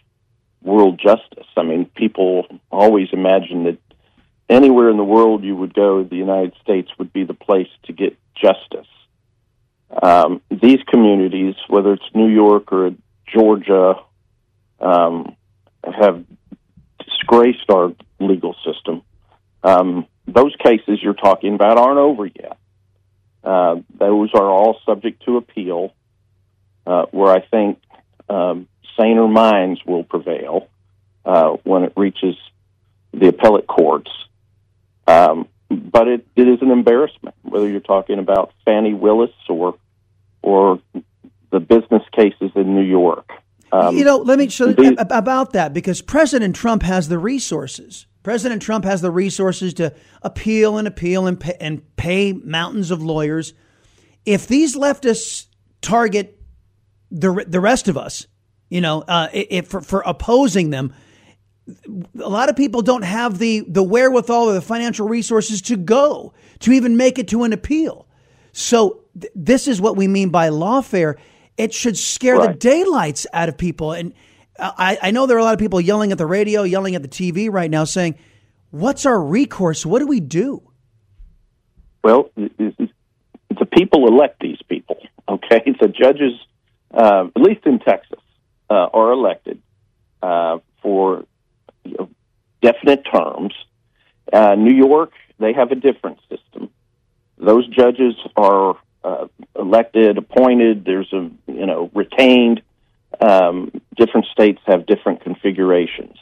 [0.61, 1.47] world justice.
[1.57, 3.77] I mean, people always imagined that
[4.49, 7.93] anywhere in the world you would go, the United States would be the place to
[7.93, 8.87] get justice.
[10.01, 12.91] Um, these communities, whether it's New York or
[13.27, 13.95] Georgia,
[14.79, 15.35] um,
[15.83, 16.23] have
[16.99, 19.01] disgraced our legal system.
[19.63, 22.57] Um, those cases you're talking about aren't over yet.
[23.43, 25.93] Uh, those are all subject to appeal,
[26.85, 27.79] uh, where I think
[28.29, 28.67] um,
[28.97, 30.67] saner minds will prevail
[31.25, 32.35] uh, when it reaches
[33.13, 34.11] the appellate courts.
[35.07, 39.75] Um, but it, it is an embarrassment, whether you're talking about Fani Willis or
[40.41, 40.79] or
[41.51, 43.29] the business cases in New York.
[43.71, 48.07] Um, you know, let me show these- about that because President Trump has the resources.
[48.23, 53.01] President Trump has the resources to appeal and appeal and pay, and pay mountains of
[53.01, 53.53] lawyers.
[54.25, 55.47] If these leftists
[55.81, 56.39] target
[57.09, 58.27] the the rest of us,
[58.69, 60.93] you know, uh, if for, for opposing them,
[62.19, 66.33] a lot of people don't have the the wherewithal or the financial resources to go
[66.59, 68.07] to even make it to an appeal.
[68.51, 71.15] So th- this is what we mean by lawfare.
[71.57, 73.91] It should scare the daylights out of people.
[73.91, 74.13] And
[74.57, 77.01] I, I know there are a lot of people yelling at the radio, yelling at
[77.01, 78.15] the TV right now, saying,
[78.71, 79.85] "What's our recourse?
[79.85, 80.61] What do we do?"
[82.03, 84.97] Well, the people elect these people.
[85.29, 86.33] Okay, the judges,
[86.93, 88.19] uh, at least in Texas,
[88.69, 89.61] uh, are elected
[90.21, 91.25] uh, for
[91.83, 92.09] you know,
[92.61, 93.53] definite terms.
[94.31, 96.69] Uh, New York, they have a different system.
[97.37, 99.27] Those judges are uh,
[99.57, 100.85] elected, appointed.
[100.85, 102.61] There's a you know retained.
[103.19, 106.17] Um, different states have different configurations,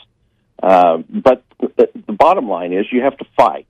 [0.62, 3.68] uh, but the, the bottom line is you have to fight.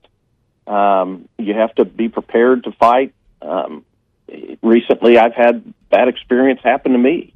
[0.66, 3.12] Um, you have to be prepared to fight.
[3.42, 3.84] Um,
[4.62, 7.34] recently, I've had bad experience happen to me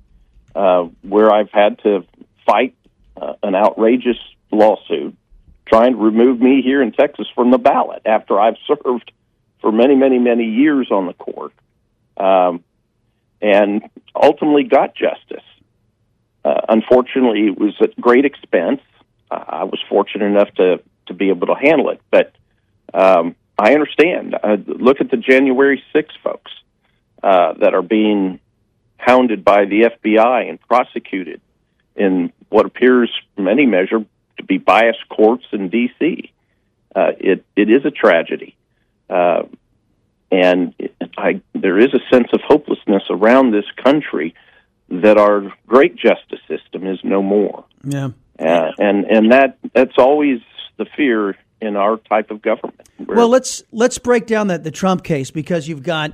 [0.54, 2.04] uh, where I've had to
[2.46, 2.74] fight
[3.16, 4.18] uh, an outrageous
[4.54, 5.16] lawsuit
[5.66, 9.10] trying to remove me here in Texas from the ballot after I've served
[9.60, 11.52] for many, many, many years on the court,
[12.16, 12.62] um,
[13.40, 13.82] and
[14.14, 15.44] ultimately got justice.
[16.44, 18.80] Uh, unfortunately, it was at great expense.
[19.30, 22.32] Uh, I was fortunate enough to to be able to handle it, but
[22.94, 24.34] um, I understand.
[24.34, 26.50] Uh, look at the January 6 folks
[27.22, 28.40] uh, that are being
[28.96, 31.42] hounded by the FBI and prosecuted
[31.94, 34.04] in what appears, from any measure,
[34.36, 36.32] to be biased courts in D.C.
[36.94, 38.56] Uh, it it is a tragedy,
[39.10, 39.42] uh,
[40.30, 44.34] and it, I, there is a sense of hopelessness around this country
[44.88, 47.64] that our great justice system is no more.
[47.82, 50.40] Yeah, uh, and and that that's always
[50.76, 52.88] the fear in our type of government.
[52.98, 56.12] Well, let's let's break down that the Trump case because you've got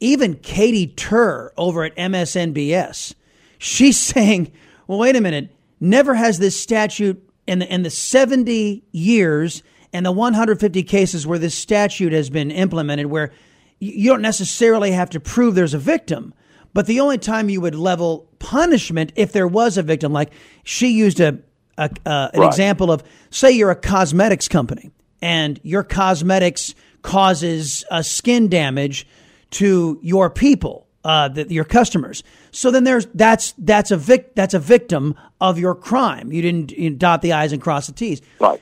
[0.00, 3.14] even Katy Tur over at MSNBS.
[3.58, 4.52] She's saying,
[4.86, 5.50] "Well, wait a minute.
[5.80, 11.38] Never has this statute in the in the 70 years and the 150 cases where
[11.38, 13.32] this statute has been implemented where
[13.80, 16.32] you don't necessarily have to prove there's a victim,
[16.72, 20.32] but the only time you would level punishment if there was a victim like
[20.62, 21.38] she used a,
[21.76, 22.46] a uh, an Right.
[22.46, 24.90] example of say you're a cosmetics company
[25.20, 29.06] and your cosmetics causes uh, skin damage
[29.50, 32.22] to your people, uh, the, your customers.
[32.50, 36.32] So then there's that's that's a vic, that's a victim of your crime.
[36.32, 38.20] You didn't you dot the i's and cross the t's.
[38.38, 38.60] Right.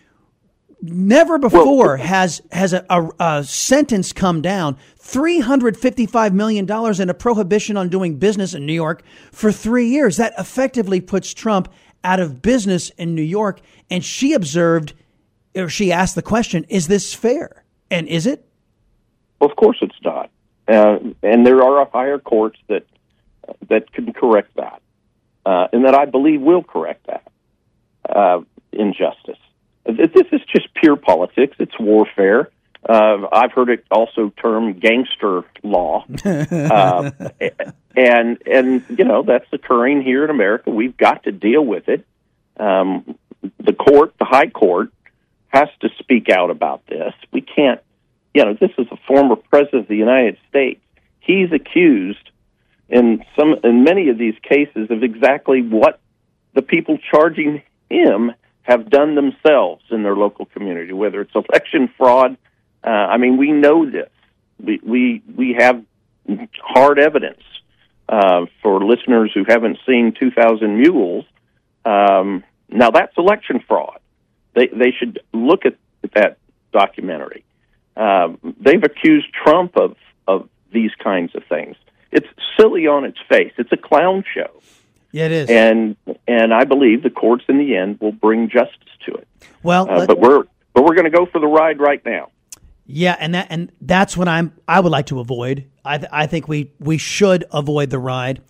[0.80, 4.76] Never before has has a, a, a sentence come down.
[4.96, 9.02] Three hundred fifty five million dollars and a prohibition on doing business in New York
[9.32, 10.18] for three years.
[10.18, 11.72] That effectively puts Trump
[12.04, 13.60] out of business in New York.
[13.90, 14.94] And she observed,
[15.56, 17.64] or she asked the question: Is this fair?
[17.90, 18.46] And is it?
[19.40, 20.30] Of course, it's not.
[20.68, 22.84] Uh, and there are higher courts that
[23.68, 24.82] that can correct that,
[25.46, 27.30] uh, and that I believe will correct that
[28.08, 28.40] uh,
[28.72, 29.38] injustice.
[29.86, 31.56] This is just pure politics.
[31.58, 32.50] It's warfare.
[32.86, 37.10] Uh, I've heard it also termed gangster law, uh,
[37.96, 40.70] and and you know that's occurring here in America.
[40.70, 42.06] We've got to deal with it.
[42.58, 43.18] Um,
[43.58, 44.90] the court, the high court,
[45.48, 47.14] has to speak out about this.
[47.32, 47.80] We can't
[48.34, 50.80] you know, this is a former president of the United States.
[51.20, 52.30] He's accused
[52.88, 56.00] in some in many of these cases of exactly what
[56.54, 62.36] the people charging him have done themselves in their local community, whether it's election fraud.
[62.84, 64.10] Uh, I mean, we know this.
[64.62, 65.82] We we we have
[66.62, 67.42] hard evidence
[68.08, 71.24] uh, for listeners who haven't seen 2,000 Mules.
[71.84, 73.98] Um, now that's election fraud.
[74.54, 75.76] They they should look at
[76.14, 76.38] that
[76.72, 77.44] documentary.
[77.98, 79.96] Um, they've accused Trump of
[80.26, 81.76] of these kinds of things.
[82.12, 82.26] It's
[82.58, 83.52] silly on its face.
[83.58, 84.50] It's a clown show,
[85.12, 85.50] Yeah, it is.
[85.50, 85.96] and
[86.26, 89.28] and I believe the courts in the end will bring justice to it.
[89.62, 90.44] Well, Uh, but we're
[90.74, 92.30] but we're going to go for the ride right now.
[92.86, 94.52] Yeah, and that and that's what I'm.
[94.66, 95.66] I would like to avoid.
[95.84, 98.40] I th- I think we we should avoid the ride.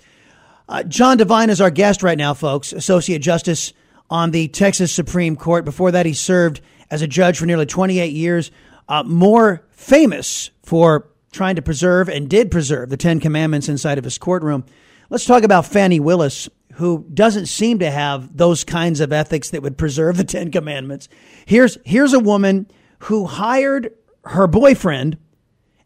[0.68, 2.72] Uh, John Devine is our guest right now, folks.
[2.72, 3.72] Associate Justice
[4.10, 5.64] on the Texas Supreme Court.
[5.64, 8.50] Before that, he served as a judge for nearly 28 years.
[8.88, 14.04] Uh, more famous for trying to preserve and did preserve the Ten Commandments inside of
[14.04, 14.64] his courtroom.
[15.10, 19.62] Let's talk about Fani Willis, who doesn't seem to have those kinds of ethics that
[19.62, 21.08] would preserve the Ten Commandments.
[21.44, 22.66] Here's here's a woman
[23.00, 23.92] who hired
[24.24, 25.18] her boyfriend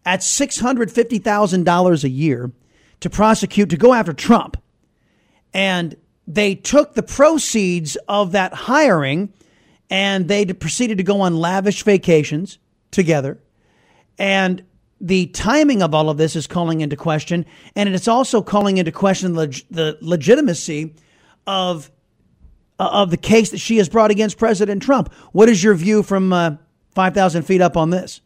[0.05, 2.53] at $650,000 a year
[3.01, 4.57] to prosecute, to go after Trump.
[5.55, 5.97] And
[6.27, 9.33] they took the proceeds of that hiring
[9.91, 12.59] and they proceeded to go on lavish vacations
[12.93, 13.39] together.
[14.19, 14.63] And
[15.01, 17.45] the timing of all of this is calling into question.
[17.75, 20.95] And it's also calling into question leg- the legitimacy
[21.45, 21.91] of,
[22.79, 25.13] uh, of the case that she has brought against President Trump.
[25.33, 26.57] What is your view from uh,
[26.95, 28.21] 5,000 feet up on this?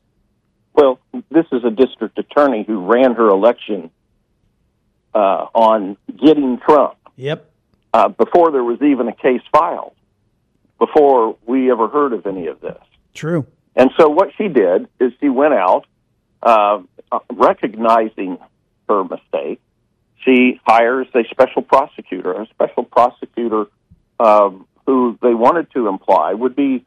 [0.74, 0.98] Well,
[1.30, 3.90] this is a district attorney who ran her election
[5.14, 7.50] uh, on getting Trump Yep.
[7.94, 9.94] uh, before there was even a case filed,
[10.78, 12.76] before we ever heard of any of this.
[13.14, 13.46] True.
[13.76, 15.86] And so what she did is she went out,
[16.42, 16.82] uh,
[17.30, 18.38] recognizing
[18.88, 19.60] her mistake.
[20.24, 23.66] She hires a special prosecutor, a special prosecutor
[24.18, 26.84] um, who they wanted to imply would be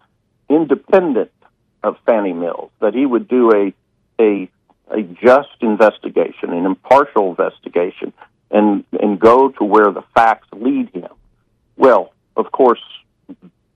[0.50, 1.32] independent
[1.84, 3.74] of Fannie Mills, that he would do a
[4.22, 4.50] a
[4.90, 8.12] a just investigation, an impartial investigation,
[8.50, 11.12] and and go to where the facts lead him.
[11.78, 12.82] Well, of course,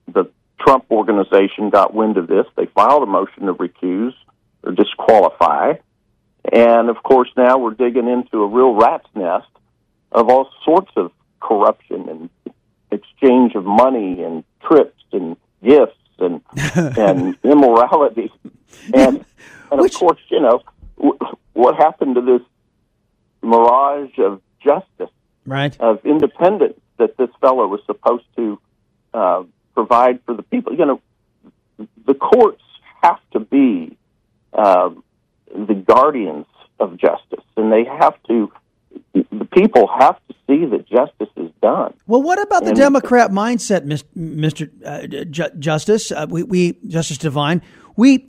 [0.07, 0.29] the
[0.63, 2.45] Trump organization got wind of this.
[2.55, 4.13] They filed a motion to recuse
[4.63, 5.73] or disqualify,
[6.51, 9.47] and of course now we're digging into a real rat's nest
[10.11, 11.11] of all sorts of
[11.41, 12.29] corruption and
[12.91, 16.41] exchange of money and trips and gifts and
[16.97, 18.31] and immorality.
[18.93, 19.25] And
[19.71, 20.61] and of course you know
[21.53, 22.41] what happened to this
[23.41, 25.13] mirage of justice
[25.45, 25.75] right.
[25.79, 28.59] of independence that this fellow was supposed to
[29.13, 29.43] uh,
[29.73, 31.01] provide for the people you know
[32.05, 32.61] the courts
[33.01, 33.97] have to be
[34.53, 35.03] um,
[35.53, 36.45] the guardians
[36.79, 38.51] of justice and they have to
[39.13, 43.31] the people have to see that justice is done Well, what about the And- Democrat
[43.31, 44.69] mindset, Mr.
[44.85, 46.11] Uh, Ju- Justice?
[46.11, 47.61] Uh, we, we, Justice Devine,
[47.95, 48.27] we,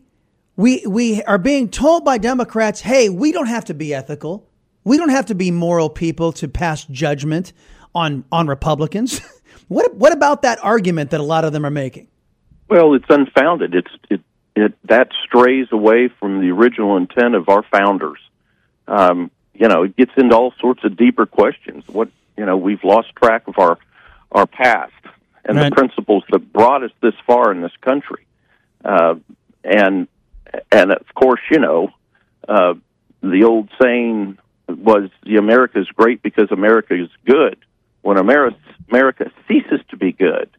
[0.56, 4.48] we, we are being told by Democrats, hey, we don't have to be ethical.
[4.84, 7.52] We don't have to be moral people to pass judgment
[7.94, 9.20] on, on Republicans.
[9.68, 12.08] what, what about that argument that a lot of them are making?
[12.68, 13.74] Well, it's unfounded.
[13.74, 14.20] It's it,
[14.56, 18.18] it that strays away from the original intent of our founders.
[18.88, 21.84] Um, you know, it gets into all sorts of deeper questions.
[21.86, 23.78] What you know, we've lost track of our
[24.32, 24.92] our past
[25.44, 25.68] and Right.
[25.68, 28.26] the principles that brought us this far in this country.
[28.84, 29.16] Uh,
[29.62, 30.08] and
[30.70, 31.90] and of course, you know,
[32.48, 32.74] uh,
[33.22, 34.38] the old saying
[34.68, 37.58] was the America is great because America is good.
[38.04, 38.58] When America
[38.90, 40.50] America ceases to be good,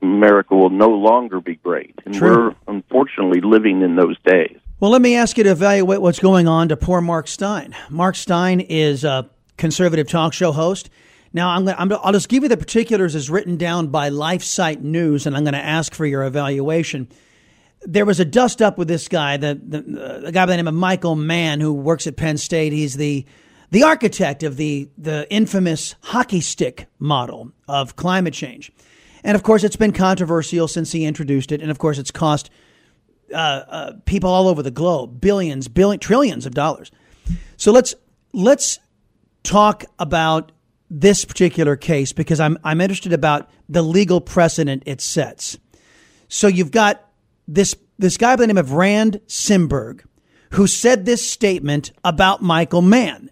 [0.00, 1.94] America will no longer be great.
[2.06, 2.48] And True.
[2.48, 4.56] we're unfortunately living in those days.
[4.80, 7.74] Well, let me ask you to evaluate what's going on to poor Mark Steyn.
[7.90, 10.88] Mark Steyn is a conservative talk show host.
[11.34, 14.80] Now, I'm going to, I'll just give you the particulars as written down by LifeSite
[14.80, 17.06] News, and I'm going to ask for your evaluation.
[17.82, 19.80] There was a dust up with this guy, the, the,
[20.24, 22.72] the guy by the name of Michael Mann, who works at Penn State.
[22.72, 23.26] He's the
[23.72, 28.70] the architect of the the infamous hockey stick model of climate change,
[29.24, 32.50] and of course, it's been controversial since he introduced it, and of course, it's cost
[33.32, 36.90] uh, uh, people all over the globe billions, billion, trillions of dollars.
[37.56, 37.94] So let's
[38.34, 38.78] let's
[39.42, 40.52] talk about
[40.90, 45.58] this particular case because I'm I'm interested about the legal precedent it sets.
[46.28, 47.08] So you've got
[47.48, 50.04] this this guy by the name of Rand Simberg
[50.50, 53.30] who said this statement about Michael Mann.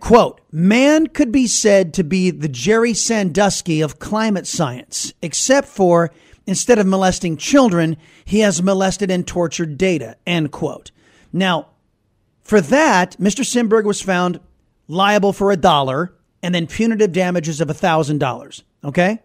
[0.00, 6.12] Quote, Mann could be said to be the Jerry Sandusky of climate science, except for
[6.46, 10.90] instead of molesting children, he has molested and tortured data, end quote.
[11.32, 11.68] Now,
[12.42, 13.44] for that, Mr.
[13.44, 14.40] Simberg was found
[14.88, 16.12] liable for a dollar
[16.42, 18.64] and then punitive damages of a thousand dollars.
[18.84, 19.20] Okay?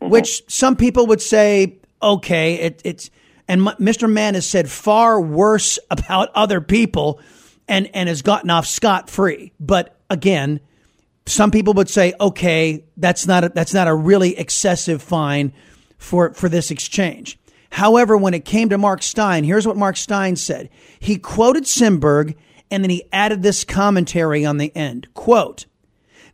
[0.00, 0.10] Mm-hmm.
[0.10, 3.10] Which some people would say, okay, it, it's,
[3.46, 4.10] and M- Mr.
[4.10, 7.20] Mann has said far worse about other people
[7.70, 9.52] and, and has gotten off scot free.
[9.58, 10.60] But again,
[11.24, 15.52] some people would say, okay, that's not a, that's not a really excessive fine
[15.96, 17.38] for, for this exchange.
[17.70, 20.68] However, when it came to Mark Steyn, here's what Mark Steyn said.
[20.98, 22.34] He quoted Simberg
[22.72, 25.12] and then he added this commentary on the end.
[25.14, 25.66] Quote,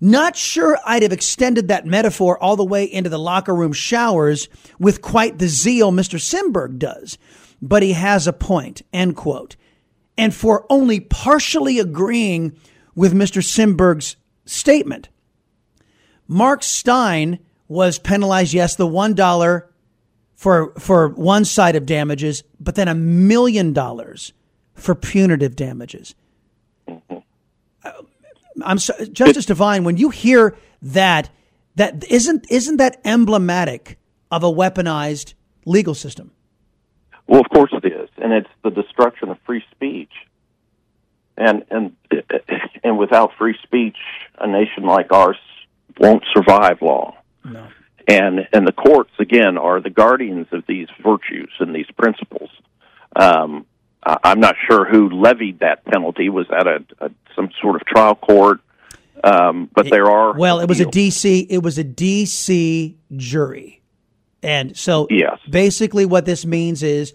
[0.00, 4.48] not sure I'd have extended that metaphor all the way into the locker room showers
[4.78, 6.18] with quite the zeal Mr.
[6.18, 7.18] Simberg does,
[7.60, 9.56] but he has a point, end quote.
[10.18, 12.58] And for only partially agreeing
[12.94, 13.42] with Mr.
[13.42, 15.08] Simberg's statement,
[16.26, 17.38] Mark Steyn
[17.68, 19.62] was penalized, yes, the $1
[20.34, 24.32] for, for one side of damages, but then a million dollars
[24.74, 26.14] for punitive damages.
[26.88, 27.92] Uh,
[28.62, 29.84] I'm so, Justice Devine.
[29.84, 31.30] When you hear that,
[31.76, 33.98] that isn't isn't that emblematic
[34.30, 36.32] of a weaponized legal system?
[37.26, 40.12] Well, of course it is, and it's the destruction of free speech.
[41.36, 41.96] And and
[42.84, 43.96] and without free speech,
[44.38, 45.36] a nation like ours
[45.98, 47.14] won't survive long.
[47.44, 47.68] No.
[48.08, 52.50] And and the courts again are the guardians of these virtues and these principles.
[53.14, 53.66] Um,
[54.02, 56.28] I'm not sure who levied that penalty.
[56.28, 58.60] Was that a, a some sort of trial court?
[59.24, 61.46] Um, but there are Well, it was a DC.
[61.48, 63.82] It was a DC jury,
[64.46, 65.38] and so Yes.
[65.50, 67.12] basically, what this means is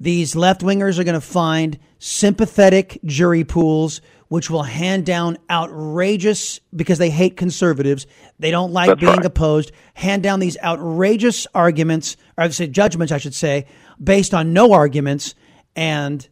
[0.00, 6.60] these left wingers are going to find sympathetic jury pools, which will hand down outrageous
[6.74, 8.06] because they hate conservatives.
[8.38, 9.24] They don't like That's being right.
[9.26, 9.72] opposed.
[9.94, 13.66] Hand down these outrageous arguments, or I'd say judgments, I should say,
[14.02, 15.34] based on no arguments,
[15.76, 16.26] and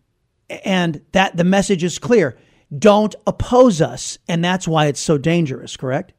[0.64, 2.38] and that the message is clear.
[2.76, 5.76] Don't oppose us, and that's why it's so dangerous.
[5.76, 6.12] Correct?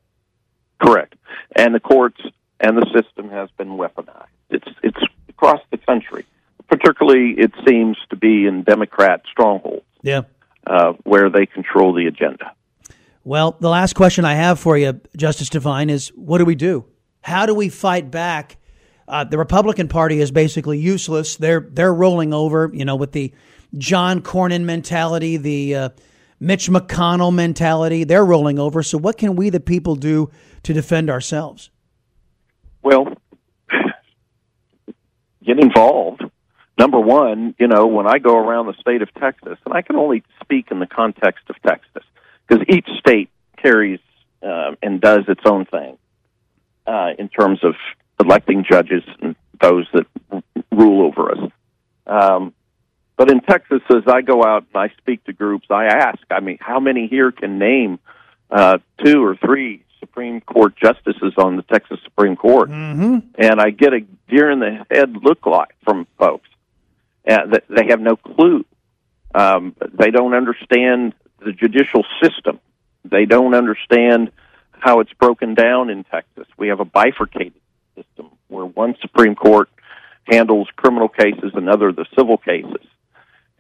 [0.82, 1.16] Correct.
[1.56, 2.22] And the courts
[2.60, 4.28] and the system has been weaponized.
[4.50, 6.26] It's it's across the country.
[6.68, 9.86] Particularly, it seems to be in Democrat strongholds.
[10.02, 10.22] Yeah.
[10.66, 12.54] uh, where they control the agenda.
[13.24, 16.86] Well, the last question I have for you, Justice Devine, is what do we do?
[17.22, 18.58] How do we fight back?
[19.08, 21.36] Uh, the Republican Party is basically useless.
[21.36, 23.34] They're they're rolling over, you know, with the
[23.78, 25.90] John Cornyn mentality, the uh,
[26.40, 28.04] Mitch McConnell mentality.
[28.04, 28.84] They're rolling over.
[28.84, 30.30] So, what can we, the people, do
[30.64, 31.72] to defend ourselves?
[32.90, 33.16] Well,
[35.46, 36.24] get involved.
[36.76, 39.96] Number one, you know, when I go around the state of Texas, and I can
[39.96, 42.02] only speak in the context of Texas,
[42.48, 43.30] because each state
[43.62, 44.00] carries
[44.42, 46.00] uh, and does its own thing
[46.88, 47.76] uh, in terms of
[48.20, 51.52] electing judges and those that r- rule over us.
[52.08, 52.56] Um,
[53.18, 56.40] but in Texas, as I go out and I speak to groups, I ask, I
[56.40, 58.00] mean, how many here can name
[58.50, 62.70] uh, two or three Supreme Court justices on the Texas Supreme Court?
[62.70, 63.20] Mm-hmm.
[63.38, 66.50] And I get a deer in the head look like from folks.
[67.28, 68.66] Uh, that they have no clue.
[69.36, 71.14] Um, they don't understand
[71.46, 72.60] the judicial system.
[73.06, 74.32] They don't understand
[74.72, 76.48] how it's broken down in Texas.
[76.58, 77.62] We have a bifurcated
[77.96, 79.70] system where one Supreme Court
[80.28, 82.86] handles criminal cases, another the civil cases.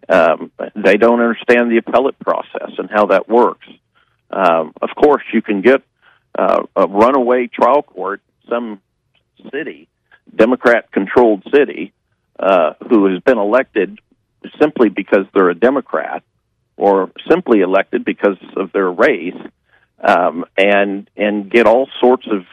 [0.07, 3.67] Um, they don't understand the appellate process and how that works.
[4.31, 5.83] Um, of course, you can get
[6.37, 8.81] uh, a runaway trial court, some
[9.51, 9.87] city,
[10.35, 11.93] Democrat controlled city,
[12.39, 13.99] uh, who has been elected
[14.59, 16.23] simply because they're a Democrat
[16.77, 19.35] or simply elected because of their race,
[20.01, 22.45] um, and and get all sorts of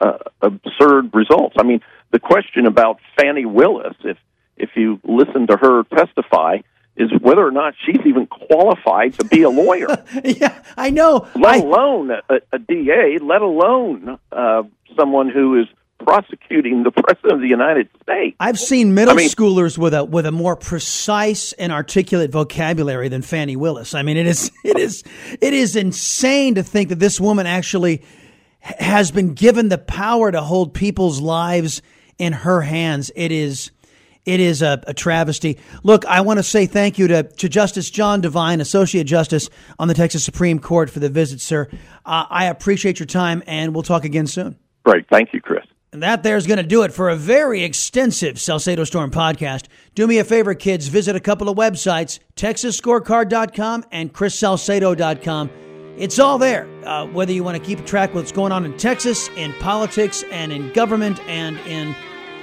[0.00, 1.54] uh, absurd results.
[1.58, 4.18] I mean, the question about Fani Willis, if
[4.56, 6.58] if you listen to her testify,
[6.98, 9.86] is whether or not she's even qualified to be a lawyer.
[10.24, 11.28] yeah, I know.
[11.34, 14.62] Let I- alone a, a DA, let alone uh,
[14.96, 15.66] someone who is
[16.00, 18.36] prosecuting the president of the United States.
[18.40, 23.08] I've seen middle I mean- schoolers with a with a more precise and articulate vocabulary
[23.08, 23.94] than Fani Willis.
[23.94, 25.02] I mean, it is it is
[25.40, 28.02] it is insane to think that this woman actually
[28.60, 31.80] has been given the power to hold people's lives
[32.18, 33.10] in her hands.
[33.14, 33.70] It is
[34.28, 35.58] it is a, a travesty.
[35.82, 39.48] Look, I want to say thank you to, to Justice John Devine, Associate Justice
[39.78, 41.66] on the Texas Supreme Court, for the visit, sir.
[42.04, 44.58] Uh, I appreciate your time, and we'll talk again soon.
[44.84, 45.64] Great, thank you, Chris.
[45.94, 49.64] And that there's going to do it for a very extensive Salcedo Storm podcast.
[49.94, 50.88] Do me a favor, kids.
[50.88, 55.50] Visit a couple of websites, TexasScorecard.com and ChrisSalcedo.com.
[55.96, 56.68] It's all there.
[56.84, 60.22] Uh, whether you want to keep track of what's going on in Texas, in politics,
[60.30, 61.96] and in government, and in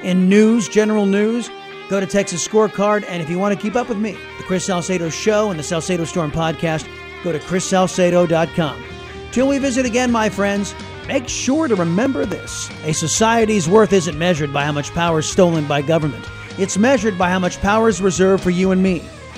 [0.03, 1.49] in news, general news,
[1.89, 3.05] go to Texas Scorecard.
[3.07, 5.63] And if you want to keep up with me, the Chris Salcedo Show and the
[5.63, 6.87] Salcedo Storm podcast,
[7.23, 8.83] go to ChrisSalcedo.com.
[9.31, 10.73] Till we visit again, my friends,
[11.07, 12.69] make sure to remember this.
[12.83, 16.25] A society's worth isn't measured by how much power is stolen by government.
[16.57, 19.03] It's measured by how much power is reserved for you and me,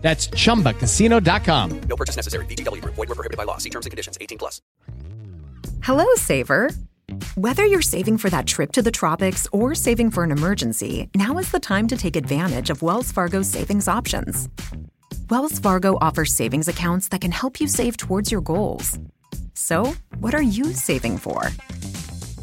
[0.00, 1.80] That's chumbacasino.com.
[1.82, 2.46] No purchase necessary.
[2.46, 2.94] VGW Group.
[2.94, 3.58] Void were prohibited by law.
[3.58, 4.16] See terms and conditions.
[4.20, 4.60] 18 plus.
[5.82, 6.70] Hello, Saver.
[7.34, 11.38] Whether you're saving for that trip to the tropics or saving for an emergency, now
[11.38, 14.48] is the time to take advantage of Wells Fargo's savings options.
[15.28, 18.98] Wells Fargo offers savings accounts that can help you save towards your goals.
[19.54, 21.50] So, what are you saving for?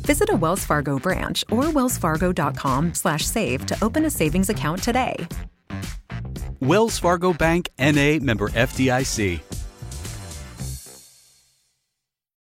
[0.06, 5.16] Visit a Wells Fargo branch or wellsfargo.com slash save to open a savings account today.
[6.60, 9.67] Wells Fargo Bank NA member FDIC.